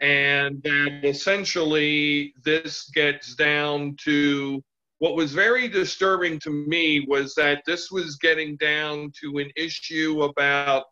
and 0.00 0.62
that 0.62 1.00
essentially 1.04 2.34
this 2.44 2.90
gets 2.94 3.34
down 3.34 3.96
to 4.04 4.62
what 4.98 5.14
was 5.14 5.32
very 5.32 5.68
disturbing 5.68 6.38
to 6.40 6.50
me 6.50 7.04
was 7.08 7.34
that 7.34 7.62
this 7.66 7.90
was 7.90 8.16
getting 8.16 8.56
down 8.56 9.12
to 9.20 9.38
an 9.38 9.50
issue 9.56 10.22
about 10.22 10.84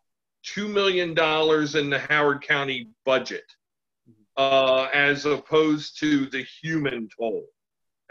$2 0.45 0.69
million 0.69 1.09
in 1.09 1.89
the 1.89 2.05
Howard 2.07 2.41
County 2.41 2.89
budget, 3.03 3.45
uh, 4.37 4.87
as 4.93 5.25
opposed 5.25 5.99
to 5.99 6.27
the 6.27 6.45
human 6.61 7.09
toll, 7.17 7.45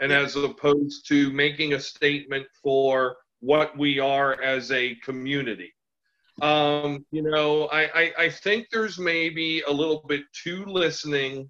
and 0.01 0.11
as 0.11 0.35
opposed 0.35 1.07
to 1.07 1.31
making 1.31 1.73
a 1.73 1.79
statement 1.79 2.45
for 2.61 3.15
what 3.39 3.77
we 3.77 3.99
are 3.99 4.41
as 4.41 4.71
a 4.71 4.95
community. 4.95 5.73
Um, 6.41 7.05
you 7.11 7.21
know, 7.21 7.67
I, 7.67 7.83
I, 7.83 8.13
I 8.17 8.29
think 8.29 8.67
there's 8.69 8.99
maybe 8.99 9.61
a 9.61 9.71
little 9.71 10.03
bit 10.09 10.23
too 10.33 10.65
listening, 10.65 11.49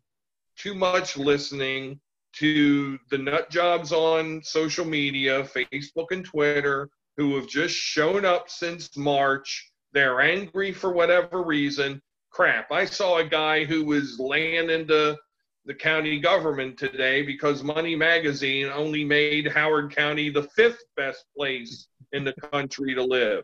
too 0.56 0.76
much 0.76 1.18
listening 1.18 2.00
to 2.40 3.00
the 3.10 3.18
nut 3.18 3.50
jobs 3.50 3.92
on 3.92 4.42
social 4.44 4.86
media, 4.86 5.44
Facebook 5.44 6.08
and 6.12 6.26
Twitter, 6.26 6.90
who 7.18 7.36
have 7.36 7.48
just 7.48 7.76
shown 7.76 8.26
up 8.26 8.50
since 8.50 8.96
March. 8.98 9.72
They're 9.94 10.22
angry 10.22 10.74
for 10.74 10.92
whatever 10.92 11.44
reason. 11.44 12.02
Crap. 12.30 12.72
I 12.72 12.86
saw 12.86 13.18
a 13.18 13.24
guy 13.24 13.64
who 13.64 13.86
was 13.86 14.20
laying 14.20 14.70
into 14.70 15.18
the 15.66 15.74
county 15.74 16.20
government 16.20 16.78
today 16.78 17.22
because 17.22 17.64
Money 17.64 17.96
Magazine 17.96 18.68
only 18.68 19.06
made 19.06 19.48
Howard 19.48 19.96
County 19.96 20.30
the 20.30 20.44
fifth 20.44 20.84
best 20.96 21.26
place 21.36 21.88
in 22.12 22.24
the 22.24 22.34
country 22.34 22.94
to 22.94 23.04
live. 23.04 23.44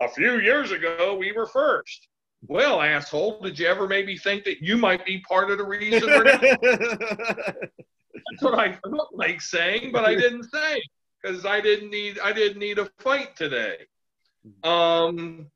A 0.00 0.08
few 0.08 0.40
years 0.40 0.72
ago, 0.72 1.16
we 1.18 1.32
were 1.32 1.46
first. 1.46 2.08
Well, 2.48 2.82
asshole, 2.82 3.40
did 3.40 3.58
you 3.58 3.68
ever 3.68 3.86
maybe 3.86 4.18
think 4.18 4.42
that 4.44 4.60
you 4.60 4.76
might 4.76 5.06
be 5.06 5.20
part 5.20 5.50
of 5.50 5.58
the 5.58 5.64
reason? 5.64 6.08
That's 8.14 8.42
what 8.42 8.58
I 8.58 8.72
felt 8.72 9.14
like 9.14 9.40
saying, 9.40 9.92
but 9.92 10.04
I 10.04 10.14
didn't 10.14 10.44
say 10.44 10.82
because 11.22 11.46
I 11.46 11.60
didn't 11.60 11.90
need 11.90 12.18
I 12.18 12.32
didn't 12.32 12.58
need 12.58 12.78
a 12.78 12.90
fight 12.98 13.36
today. 13.36 13.76
Um, 14.64 15.50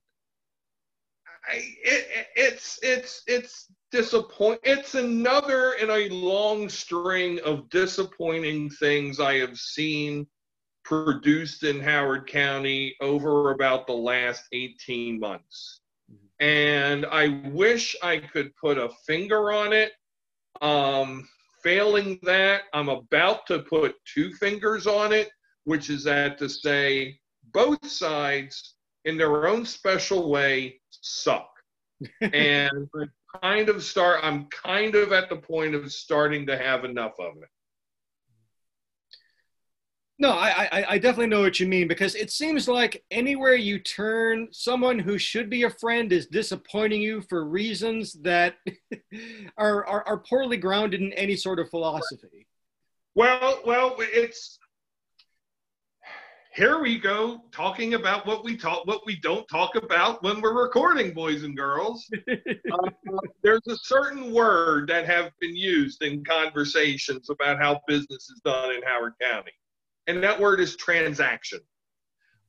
I, 1.48 1.56
it, 1.56 2.26
it's 2.36 2.78
it's 2.82 3.22
it's 3.26 3.68
disappoint. 3.90 4.60
It's 4.62 4.94
another 4.94 5.72
in 5.74 5.90
a 5.90 6.08
long 6.08 6.68
string 6.68 7.40
of 7.44 7.68
disappointing 7.70 8.70
things 8.70 9.20
I 9.20 9.34
have 9.34 9.56
seen 9.56 10.26
produced 10.84 11.64
in 11.64 11.80
Howard 11.80 12.28
County 12.28 12.94
over 13.00 13.50
about 13.50 13.86
the 13.86 13.92
last 13.92 14.44
18 14.52 15.18
months. 15.18 15.80
And 16.38 17.06
I 17.06 17.42
wish 17.46 17.96
I 18.02 18.18
could 18.18 18.54
put 18.56 18.78
a 18.78 18.90
finger 19.06 19.52
on 19.52 19.72
it. 19.72 19.92
Um, 20.60 21.26
Failing 21.66 22.20
that, 22.22 22.62
I'm 22.72 22.88
about 22.88 23.44
to 23.48 23.58
put 23.58 23.96
two 24.04 24.32
fingers 24.34 24.86
on 24.86 25.12
it, 25.12 25.30
which 25.64 25.90
is 25.90 26.04
that 26.04 26.38
to 26.38 26.48
say 26.48 27.18
both 27.52 27.84
sides, 27.88 28.76
in 29.04 29.18
their 29.18 29.48
own 29.48 29.66
special 29.66 30.30
way, 30.30 30.80
suck. 30.92 31.50
and 32.20 32.88
I 32.94 33.38
kind 33.42 33.68
of 33.68 33.82
start, 33.82 34.20
I'm 34.22 34.46
kind 34.46 34.94
of 34.94 35.12
at 35.12 35.28
the 35.28 35.38
point 35.38 35.74
of 35.74 35.92
starting 35.92 36.46
to 36.46 36.56
have 36.56 36.84
enough 36.84 37.14
of 37.18 37.32
it. 37.42 37.48
No, 40.18 40.30
I, 40.30 40.68
I, 40.72 40.84
I 40.92 40.98
definitely 40.98 41.26
know 41.26 41.42
what 41.42 41.60
you 41.60 41.66
mean 41.66 41.88
because 41.88 42.14
it 42.14 42.30
seems 42.30 42.68
like 42.68 43.04
anywhere 43.10 43.54
you 43.54 43.78
turn, 43.78 44.48
someone 44.50 44.98
who 44.98 45.18
should 45.18 45.50
be 45.50 45.64
a 45.64 45.70
friend 45.70 46.10
is 46.10 46.26
disappointing 46.26 47.02
you 47.02 47.20
for 47.20 47.46
reasons 47.46 48.14
that 48.22 48.54
are, 49.58 49.84
are, 49.84 50.08
are 50.08 50.18
poorly 50.18 50.56
grounded 50.56 51.02
in 51.02 51.12
any 51.12 51.36
sort 51.36 51.58
of 51.58 51.68
philosophy. 51.68 52.46
Well, 53.14 53.60
well, 53.66 53.96
it's 53.98 54.58
here 56.54 56.80
we 56.80 56.98
go 56.98 57.42
talking 57.52 57.92
about 57.92 58.26
what 58.26 58.42
we 58.42 58.56
talk, 58.56 58.86
what 58.86 59.04
we 59.04 59.16
don't 59.20 59.46
talk 59.48 59.74
about 59.74 60.22
when 60.22 60.40
we're 60.40 60.62
recording, 60.64 61.12
boys 61.12 61.42
and 61.42 61.54
girls. 61.54 62.10
uh, 62.30 62.36
there's 63.42 63.66
a 63.68 63.76
certain 63.76 64.32
word 64.32 64.88
that 64.88 65.04
have 65.04 65.32
been 65.42 65.54
used 65.54 66.02
in 66.02 66.24
conversations 66.24 67.28
about 67.28 67.58
how 67.58 67.82
business 67.86 68.30
is 68.30 68.40
done 68.42 68.74
in 68.74 68.80
Howard 68.82 69.12
County 69.20 69.52
and 70.06 70.22
that 70.22 70.40
word 70.40 70.60
is 70.60 70.76
transaction. 70.76 71.60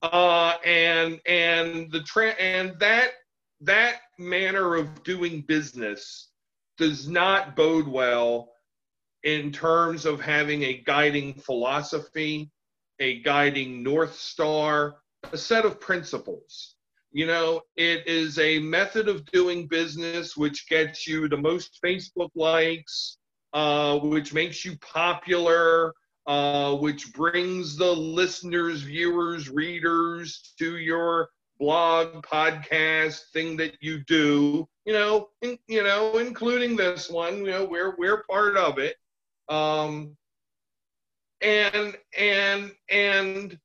Uh, 0.01 0.53
and 0.63 1.19
and 1.25 1.91
the 1.91 2.01
tra- 2.01 2.39
and 2.39 2.77
that 2.79 3.11
that 3.61 4.01
manner 4.19 4.75
of 4.75 5.03
doing 5.03 5.41
business 5.41 6.29
does 6.77 7.07
not 7.07 7.55
bode 7.55 7.87
well 7.87 8.51
in 9.23 9.51
terms 9.51 10.05
of 10.05 10.21
having 10.21 10.63
a 10.63 10.83
guiding 10.85 11.33
philosophy, 11.33 12.51
a 12.99 13.21
guiding 13.21 13.81
north 13.83 14.15
star, 14.15 14.97
a 15.31 15.37
set 15.37 15.65
of 15.65 15.79
principles. 15.79 16.75
You 17.11 17.25
know, 17.25 17.61
it 17.75 18.05
is 18.05 18.37
a 18.37 18.59
method 18.59 19.07
of 19.07 19.25
doing 19.31 19.67
business 19.67 20.37
which 20.37 20.69
gets 20.69 21.07
you 21.07 21.27
the 21.27 21.37
most 21.37 21.79
Facebook 21.83 22.29
likes, 22.35 23.17
uh, 23.53 23.97
which 23.97 24.33
makes 24.33 24.63
you 24.63 24.77
popular, 24.77 25.93
uh, 26.27 26.75
which 26.75 27.13
brings 27.13 27.77
the 27.77 27.91
listeners, 27.91 28.81
viewers, 28.81 29.49
readers 29.49 30.53
to 30.59 30.77
your 30.77 31.29
blog, 31.59 32.23
podcast 32.23 33.21
thing 33.33 33.57
that 33.57 33.75
you 33.81 34.03
do. 34.05 34.67
You 34.85 34.93
know, 34.93 35.29
in, 35.41 35.57
you 35.67 35.83
know, 35.83 36.17
including 36.17 36.75
this 36.75 37.09
one. 37.09 37.39
You 37.39 37.51
know, 37.51 37.65
we're 37.65 37.95
we're 37.97 38.23
part 38.29 38.57
of 38.57 38.77
it. 38.77 38.95
Um, 39.49 40.15
and 41.41 41.95
and 42.17 42.71
and 42.89 43.59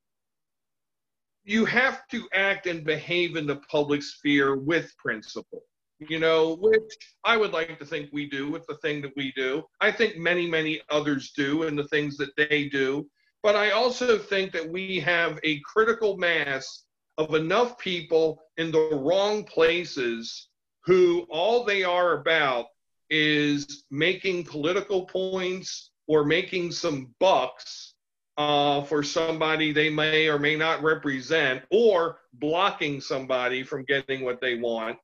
you 1.45 1.65
have 1.65 2.07
to 2.09 2.29
act 2.33 2.67
and 2.67 2.85
behave 2.85 3.37
in 3.37 3.47
the 3.47 3.57
public 3.57 4.03
sphere 4.03 4.57
with 4.57 4.97
principle 4.97 5.63
you 6.09 6.19
know, 6.19 6.57
which 6.61 6.97
I 7.25 7.37
would 7.37 7.53
like 7.53 7.79
to 7.79 7.87
think 7.87 8.11
we 8.13 8.29
do 8.29 8.51
with 8.51 8.67
the 8.67 8.77
thing 8.77 9.03
that 9.03 9.13
we 9.17 9.33
do. 9.33 9.65
I 9.81 9.91
think 9.91 10.17
many, 10.17 10.47
many 10.49 10.81
others 10.91 11.33
do 11.37 11.65
and 11.65 11.79
the 11.79 11.89
things 11.89 12.17
that 12.19 12.37
they 12.37 12.69
do. 12.69 13.07
But 13.43 13.57
I 13.57 13.71
also 13.71 14.19
think 14.19 14.53
that 14.53 14.69
we 14.69 15.01
have 15.01 15.39
a 15.43 15.61
critical 15.61 16.17
mass 16.17 16.85
of 17.19 17.35
enough 17.35 17.79
people 17.79 18.43
in 18.57 18.71
the 18.71 18.91
wrong 18.93 19.45
places 19.45 20.49
who 20.85 21.27
all 21.31 21.65
they 21.65 21.85
are 21.85 22.19
about 22.19 22.67
is 23.11 23.85
making 23.91 24.45
political 24.45 25.05
points 25.07 25.91
or 26.07 26.25
making 26.25 26.73
some 26.73 27.15
bucks 27.19 27.95
uh, 28.39 28.83
for 28.83 29.03
somebody 29.03 29.73
they 29.73 29.91
may 29.91 30.29
or 30.29 30.39
may 30.39 30.57
not 30.57 30.83
represent 30.83 31.63
or 31.71 32.19
blocking 32.35 33.01
somebody 33.01 33.63
from 33.63 33.85
getting 33.85 34.25
what 34.25 34.41
they 34.41 34.57
want 34.57 34.99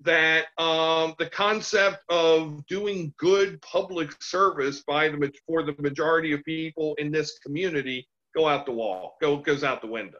that 0.00 0.46
um, 0.58 1.14
the 1.18 1.26
concept 1.26 1.98
of 2.08 2.64
doing 2.66 3.14
good 3.16 3.60
public 3.62 4.10
service 4.22 4.82
by 4.86 5.08
the 5.08 5.32
for 5.46 5.62
the 5.62 5.74
majority 5.78 6.32
of 6.32 6.44
people 6.44 6.94
in 6.98 7.10
this 7.10 7.38
community 7.38 8.06
go 8.34 8.48
out 8.48 8.66
the 8.66 8.72
wall, 8.72 9.16
go 9.20 9.36
goes 9.36 9.64
out 9.64 9.80
the 9.80 9.86
window. 9.86 10.18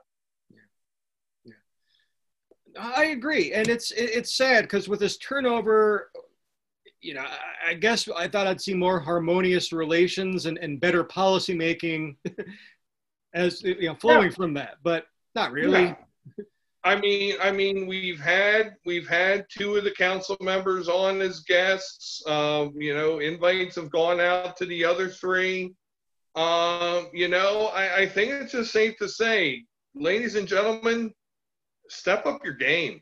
Yeah. 0.51 1.53
yeah. 2.75 2.91
I 2.97 3.07
agree, 3.07 3.53
and 3.53 3.69
it's 3.69 3.91
it's 3.93 4.37
sad 4.37 4.63
because 4.63 4.89
with 4.89 5.01
this 5.01 5.19
turnover, 5.19 6.11
you 7.01 7.15
know, 7.15 7.27
I 7.67 7.75
guess 7.75 8.09
I 8.17 8.29
thought 8.29 8.47
I'd 8.47 8.61
see 8.61 8.75
more 8.75 9.01
harmonious 9.01 9.73
relations 9.73 10.47
and, 10.47 10.59
and 10.59 10.81
better 10.81 11.05
policy 11.05 11.55
making 11.55 12.17
as 13.35 13.63
you 13.63 13.89
know 13.89 13.95
flowing 13.97 14.29
yeah. 14.29 14.35
from 14.35 14.55
that, 14.55 14.77
but 14.83 15.07
not 15.35 15.53
really. 15.53 15.95
I 16.85 16.97
mean, 16.97 17.37
I 17.43 17.51
mean, 17.51 17.87
we've 17.87 18.21
had 18.21 18.75
we've 18.85 19.09
had 19.09 19.47
two 19.49 19.77
of 19.77 19.85
the 19.85 19.91
council 19.91 20.37
members 20.41 20.87
on 20.87 21.23
as 21.23 21.41
guests. 21.41 22.23
Um, 22.27 22.75
you 22.77 22.95
know, 22.95 23.21
invites 23.21 23.77
have 23.77 23.91
gone 23.91 24.21
out 24.21 24.57
to 24.59 24.67
the 24.67 24.85
other 24.85 25.09
three. 25.09 25.75
Um, 26.35 27.09
you 27.15 27.29
know, 27.29 27.71
I, 27.75 28.03
I 28.03 28.07
think 28.07 28.33
it's 28.33 28.53
just 28.53 28.73
safe 28.73 28.99
to 28.99 29.09
say, 29.09 29.65
ladies 29.95 30.35
and 30.35 30.47
gentlemen, 30.47 31.15
step 31.89 32.27
up 32.27 32.45
your 32.45 32.55
game 32.55 33.01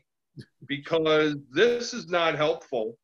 because 0.65 1.35
this 1.51 1.93
is 1.93 2.07
not 2.07 2.35
helpful, 2.35 2.97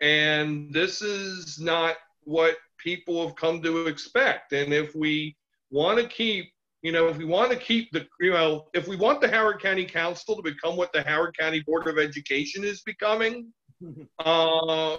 and 0.00 0.72
this 0.72 1.02
is 1.02 1.58
not 1.58 1.96
what 2.22 2.56
people 2.78 3.26
have 3.26 3.34
come 3.34 3.60
to 3.62 3.88
expect. 3.88 4.52
And 4.52 4.72
if 4.72 4.94
we 4.94 5.36
want 5.70 5.98
to 5.98 6.06
keep 6.06 6.52
you 6.82 6.92
know, 6.92 7.08
if 7.08 7.18
we 7.18 7.24
want 7.24 7.50
to 7.52 7.58
keep 7.58 7.90
the, 7.92 8.06
you 8.20 8.32
know, 8.32 8.66
if 8.72 8.88
we 8.88 8.96
want 8.96 9.20
the 9.20 9.30
Howard 9.30 9.60
County 9.60 9.84
Council 9.84 10.36
to 10.36 10.42
become 10.42 10.76
what 10.76 10.92
the 10.92 11.02
Howard 11.02 11.36
County 11.36 11.60
Board 11.60 11.86
of 11.86 11.98
Education 11.98 12.64
is 12.64 12.80
becoming, 12.82 13.52
uh, 14.18 14.96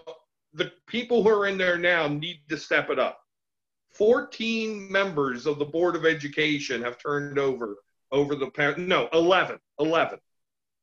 the 0.54 0.72
people 0.88 1.24
who 1.24 1.30
are 1.30 1.48
in 1.48 1.58
there 1.58 1.78
now 1.78 2.08
need 2.08 2.41
to 2.50 2.58
step 2.58 2.89
it 2.89 3.00
up. 3.00 3.20
14 3.96 4.91
members 4.91 5.46
of 5.46 5.60
the 5.60 5.65
Board 5.65 5.96
of 5.96 6.06
Education 6.06 6.82
have 6.82 6.98
turned 6.98 7.39
over 7.39 7.78
over 8.12 8.36
the 8.36 8.52
past, 8.52 8.78
no, 8.78 9.08
11, 9.13 9.58
11. 9.80 10.20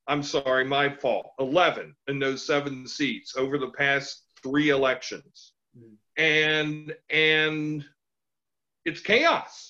I'm 0.06 0.22
sorry, 0.22 0.64
my 0.64 0.88
fault. 0.88 1.32
11 1.38 1.94
in 2.08 2.18
those 2.18 2.44
seven 2.44 2.86
seats 2.86 3.36
over 3.36 3.58
the 3.58 3.70
past 3.72 4.22
three 4.42 4.70
elections. 4.70 5.52
Mm. 5.78 5.96
And, 6.16 6.94
and 7.10 7.84
it's 8.86 9.00
chaos. 9.00 9.67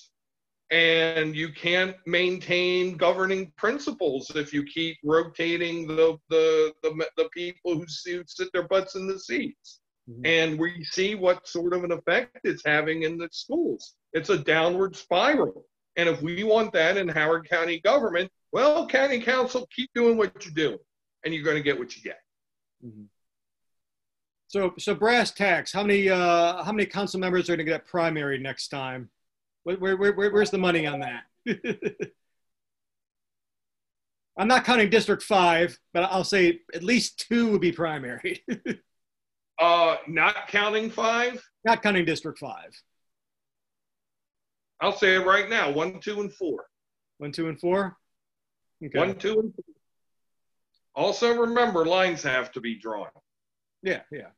And 0.71 1.35
you 1.35 1.51
can't 1.51 1.95
maintain 2.05 2.95
governing 2.95 3.51
principles 3.57 4.31
if 4.35 4.53
you 4.53 4.63
keep 4.63 4.97
rotating 5.03 5.87
the, 5.87 6.17
the, 6.29 6.73
the, 6.83 7.07
the 7.17 7.29
people 7.33 7.75
who 7.75 7.85
sit 7.87 8.51
their 8.53 8.67
butts 8.67 8.95
in 8.95 9.07
the 9.07 9.19
seats. 9.19 9.79
Mm-hmm. 10.09 10.25
And 10.25 10.59
we 10.59 10.83
see 10.83 11.15
what 11.15 11.47
sort 11.47 11.73
of 11.73 11.83
an 11.83 11.91
effect 11.91 12.39
it's 12.43 12.63
having 12.65 13.03
in 13.03 13.17
the 13.17 13.29
schools. 13.31 13.95
It's 14.13 14.29
a 14.29 14.37
downward 14.37 14.95
spiral. 14.95 15.65
And 15.97 16.07
if 16.07 16.21
we 16.21 16.43
want 16.43 16.71
that 16.73 16.97
in 16.97 17.07
Howard 17.07 17.49
County 17.49 17.79
government, 17.79 18.31
well, 18.51 18.87
county 18.87 19.19
council, 19.19 19.67
keep 19.75 19.89
doing 19.93 20.17
what 20.17 20.33
you're 20.43 20.53
doing, 20.53 20.79
and 21.23 21.33
you're 21.33 21.43
going 21.43 21.57
to 21.57 21.63
get 21.63 21.77
what 21.77 21.95
you 21.95 22.01
get. 22.01 22.19
Mm-hmm. 22.85 23.03
So, 24.47 24.73
so 24.79 24.95
brass 24.95 25.31
tacks. 25.31 25.71
How 25.71 25.83
many 25.83 26.09
uh, 26.09 26.63
how 26.63 26.71
many 26.71 26.87
council 26.87 27.19
members 27.19 27.49
are 27.49 27.55
going 27.55 27.65
to 27.65 27.71
get 27.71 27.85
primary 27.85 28.39
next 28.39 28.69
time? 28.69 29.09
Where, 29.63 29.77
where, 29.77 29.97
where, 29.97 30.31
where's 30.31 30.51
the 30.51 30.57
money 30.57 30.87
on 30.87 31.01
that? 31.01 31.23
I'm 34.37 34.47
not 34.47 34.63
counting 34.63 34.89
District 34.89 35.21
Five, 35.21 35.77
but 35.93 36.03
I'll 36.03 36.23
say 36.23 36.61
at 36.73 36.81
least 36.81 37.27
two 37.27 37.51
would 37.51 37.59
be 37.59 37.73
primary. 37.73 38.41
uh, 39.59 39.97
not 40.07 40.47
counting 40.47 40.89
five. 40.89 41.43
Not 41.65 41.83
counting 41.83 42.05
District 42.05 42.39
Five. 42.39 42.71
I'll 44.79 44.95
say 44.95 45.15
it 45.15 45.25
right 45.25 45.49
now: 45.49 45.69
one, 45.71 45.99
two, 45.99 46.21
and 46.21 46.31
four. 46.33 46.67
One, 47.17 47.33
two, 47.33 47.49
and 47.49 47.59
four. 47.59 47.97
Okay. 48.83 48.97
One, 48.97 49.17
two, 49.17 49.39
and 49.39 49.53
four. 49.53 49.65
Also, 50.95 51.35
remember 51.35 51.85
lines 51.85 52.23
have 52.23 52.49
to 52.53 52.61
be 52.61 52.79
drawn. 52.79 53.09
Yeah, 53.83 54.01
yeah. 54.09 54.29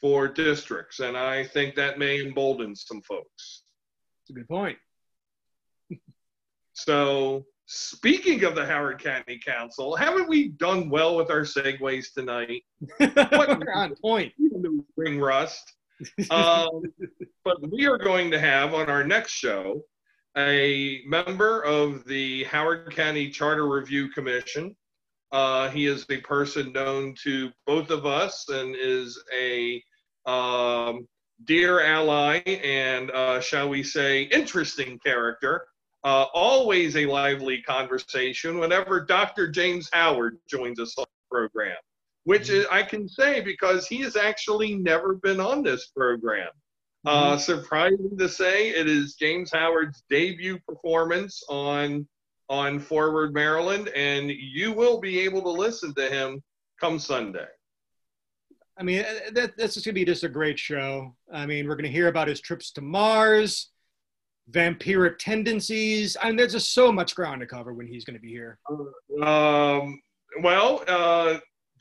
For 0.00 0.26
districts, 0.26 0.98
and 0.98 1.16
I 1.16 1.44
think 1.44 1.76
that 1.76 2.00
may 2.00 2.20
embolden 2.20 2.74
some 2.74 3.00
folks. 3.02 3.62
A 4.30 4.32
good 4.32 4.48
point. 4.48 4.78
so, 6.72 7.44
speaking 7.66 8.44
of 8.44 8.54
the 8.54 8.64
Howard 8.64 9.02
County 9.02 9.38
Council, 9.44 9.94
haven't 9.94 10.28
we 10.28 10.48
done 10.48 10.88
well 10.88 11.16
with 11.16 11.30
our 11.30 11.42
segues 11.42 12.14
tonight? 12.14 12.62
what, 12.98 13.68
on 13.74 13.94
point. 13.96 14.32
Ring 14.96 15.20
rust 15.20 15.74
um, 16.30 16.82
but 17.44 17.56
we 17.70 17.86
are 17.86 17.98
going 17.98 18.30
to 18.30 18.38
have 18.38 18.74
on 18.74 18.88
our 18.88 19.04
next 19.04 19.32
show 19.32 19.82
a 20.36 21.02
member 21.06 21.62
of 21.62 22.04
the 22.04 22.44
Howard 22.44 22.94
County 22.94 23.30
Charter 23.30 23.68
Review 23.68 24.08
Commission. 24.10 24.76
Uh, 25.32 25.68
he 25.70 25.86
is 25.86 26.06
a 26.10 26.18
person 26.18 26.72
known 26.72 27.14
to 27.22 27.50
both 27.66 27.90
of 27.90 28.06
us 28.06 28.48
and 28.48 28.74
is 28.76 29.22
a 29.36 29.82
um, 30.26 31.06
dear 31.44 31.80
ally 31.80 32.38
and, 32.38 33.10
uh, 33.10 33.40
shall 33.40 33.68
we 33.68 33.82
say, 33.82 34.22
interesting 34.22 34.98
character. 34.98 35.66
Uh, 36.02 36.26
always 36.32 36.96
a 36.96 37.06
lively 37.06 37.60
conversation 37.62 38.58
whenever 38.58 39.04
Dr. 39.04 39.48
James 39.48 39.90
Howard 39.92 40.38
joins 40.48 40.80
us 40.80 40.96
on 40.96 41.04
the 41.04 41.36
program 41.36 41.76
which 42.24 42.50
is, 42.50 42.66
I 42.70 42.82
can 42.82 43.08
say 43.08 43.40
because 43.40 43.86
he 43.86 43.98
has 43.98 44.16
actually 44.16 44.74
never 44.74 45.14
been 45.14 45.40
on 45.40 45.62
this 45.62 45.86
program. 45.88 46.48
Uh, 47.06 47.32
mm-hmm. 47.32 47.38
surprising 47.38 48.16
to 48.18 48.28
say, 48.28 48.68
it 48.70 48.86
is 48.86 49.14
James 49.14 49.50
Howard's 49.50 50.02
debut 50.10 50.58
performance 50.68 51.42
on 51.48 52.06
on 52.50 52.80
Forward 52.80 53.32
Maryland, 53.32 53.88
and 53.88 54.28
you 54.28 54.72
will 54.72 55.00
be 55.00 55.20
able 55.20 55.40
to 55.42 55.50
listen 55.50 55.94
to 55.94 56.08
him 56.08 56.42
come 56.80 56.98
Sunday. 56.98 57.46
I 58.80 58.82
mean, 58.82 59.00
uh, 59.00 59.30
that, 59.34 59.56
that's 59.58 59.74
just 59.74 59.84
going 59.84 59.94
to 59.94 60.00
be 60.00 60.06
just 60.06 60.24
a 60.24 60.28
great 60.28 60.58
show. 60.58 61.14
I 61.30 61.44
mean, 61.44 61.68
we're 61.68 61.76
going 61.76 61.84
to 61.84 61.90
hear 61.90 62.08
about 62.08 62.28
his 62.28 62.40
trips 62.40 62.72
to 62.72 62.80
Mars, 62.80 63.68
vampiric 64.50 65.18
tendencies. 65.18 66.16
I 66.20 66.28
mean, 66.28 66.36
there's 66.36 66.54
just 66.54 66.72
so 66.72 66.90
much 66.90 67.14
ground 67.14 67.42
to 67.42 67.46
cover 67.46 67.74
when 67.74 67.86
he's 67.86 68.06
going 68.06 68.16
to 68.16 68.20
be 68.20 68.30
here. 68.30 68.58
Um, 69.22 70.00
well, 70.42 70.82
uh, 70.88 71.38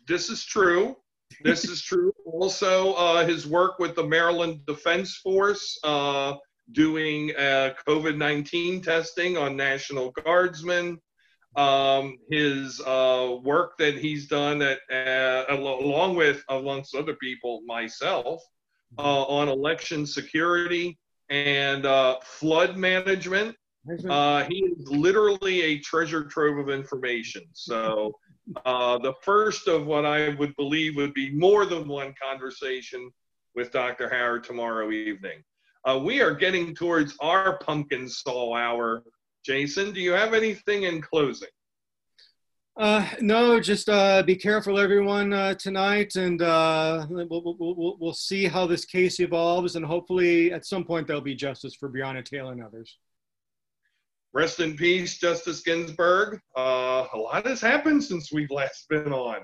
this 0.08 0.30
is 0.30 0.44
true. 0.44 0.98
This 1.44 1.66
is 1.66 1.82
true. 1.82 2.12
Also, 2.32 2.94
uh, 2.94 3.26
his 3.26 3.48
work 3.48 3.80
with 3.80 3.96
the 3.96 4.04
Maryland 4.04 4.64
Defense 4.68 5.18
Force, 5.18 5.78
uh, 5.84 6.36
doing 6.74 7.32
uh, 7.36 7.74
COVID 7.88 8.18
19 8.18 8.84
testing 8.84 9.36
on 9.36 9.58
National 9.58 10.12
Guardsmen. 10.12 11.00
Um, 11.56 12.18
his 12.30 12.80
uh, 12.82 13.38
work 13.44 13.78
that 13.80 13.98
he's 13.98 14.28
done 14.28 14.62
at, 14.62 14.80
uh, 14.92 15.46
along 15.50 16.16
with, 16.16 16.44
amongst 16.50 16.96
other 16.96 17.16
people, 17.16 17.62
myself, 17.66 18.42
uh, 18.98 19.24
on 19.24 19.50
election 19.50 20.06
security 20.06 20.98
and 21.30 21.86
flood 22.24 22.78
management. 22.78 23.56
he 24.48 24.60
is 24.60 24.90
literally 24.90 25.62
a 25.62 25.80
treasure 25.80 26.24
trove 26.26 26.58
of 26.60 26.70
information. 26.70 27.44
So, 27.54 28.14
uh, 28.66 28.98
the 28.98 29.14
first 29.22 29.68
of 29.68 29.86
what 29.86 30.06
I 30.06 30.30
would 30.30 30.56
believe 30.56 30.96
would 30.96 31.14
be 31.14 31.32
more 31.32 31.66
than 31.66 31.88
one 31.88 32.14
conversation 32.22 33.12
with 33.56 33.72
Dr. 33.72 34.10
Howard 34.10 34.44
tomorrow 34.44 34.92
evening. 34.92 35.44
Uh, 35.86 36.00
we 36.04 36.22
are 36.22 36.34
getting 36.34 36.76
towards 36.76 37.16
our 37.20 37.58
pumpkin 37.60 38.08
soul 38.10 38.56
hour. 38.56 39.04
Jason, 39.46 39.92
do 39.94 40.02
you 40.02 40.12
have 40.12 40.34
anything 40.34 40.84
in 40.84 41.02
closing? 41.02 41.50
Uh, 42.78 43.06
no, 43.20 43.60
just 43.60 43.90
uh, 43.90 44.24
be 44.24 44.36
careful, 44.36 44.80
everyone, 44.80 45.34
uh, 45.34 45.54
tonight, 45.56 46.16
and 46.16 46.42
uh, 46.42 47.06
we'll, 47.10 47.56
we'll, 47.60 47.98
we'll, 48.00 48.14
see 48.14 48.46
how 48.46 48.66
this 48.66 48.86
case 48.86 49.20
evolves, 49.20 49.76
and 49.76 49.86
hopefully 49.86 50.54
at 50.54 50.66
some 50.66 50.86
point 50.86 51.06
there'll 51.06 51.22
be 51.22 51.36
justice 51.36 51.76
for 51.76 51.90
Breonna 51.90 52.24
Taylor 52.24 52.54
and 52.54 52.64
others. 52.64 52.98
Rest 54.34 54.60
in 54.60 54.78
peace, 54.78 55.18
Justice 55.18 55.62
Ginsburg. 55.62 56.40
Uh, 56.56 57.08
a 57.14 57.18
lot 57.18 57.46
has 57.48 57.60
happened 57.60 58.04
since 58.04 58.32
we've 58.32 58.52
last 58.52 58.88
been 58.88 59.12
on. 59.12 59.40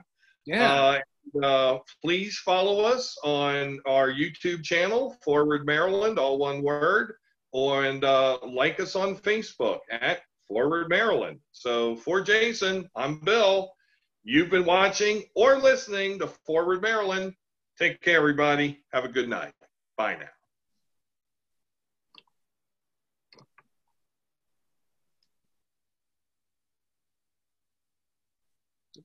Yeah. 0.46 1.02
Uh, 1.36 1.44
uh, 1.44 1.80
please 2.04 2.38
follow 2.38 2.86
us 2.86 3.18
on 3.24 3.80
our 3.88 4.10
YouTube 4.10 4.64
channel, 4.64 5.18
Forward 5.24 5.66
Maryland, 5.66 6.20
all 6.20 6.38
one 6.38 6.62
word, 6.62 7.16
and 7.56 8.04
uh, 8.04 8.38
like 8.44 8.80
us 8.82 8.96
on 8.96 9.16
Facebook 9.16 9.80
at 9.90 10.20
Forward 10.48 10.90
Maryland. 10.90 11.40
So 11.54 11.96
for 11.96 12.22
Jason, 12.22 12.90
I'm 12.96 13.20
Bill. 13.22 13.72
You've 14.24 14.50
been 14.50 14.66
watching 14.66 15.24
or 15.36 15.58
listening 15.58 16.20
to 16.20 16.28
Forward 16.28 16.82
Maryland. 16.82 17.34
Take 17.80 18.02
care, 18.02 18.18
everybody. 18.18 18.84
Have 18.92 19.06
a 19.06 19.10
good 19.10 19.30
night. 19.30 19.54
Bye 19.98 20.18
now. 20.18 20.26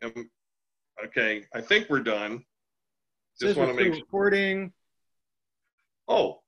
Um, 0.03 0.31
okay, 1.07 1.45
I 1.55 1.61
think 1.61 1.89
we're 1.89 2.01
done. 2.01 2.43
Just 3.41 3.57
want 3.57 3.77
to 3.77 3.77
make 3.77 3.93
recording. 3.95 4.73
Oh, 6.09 6.41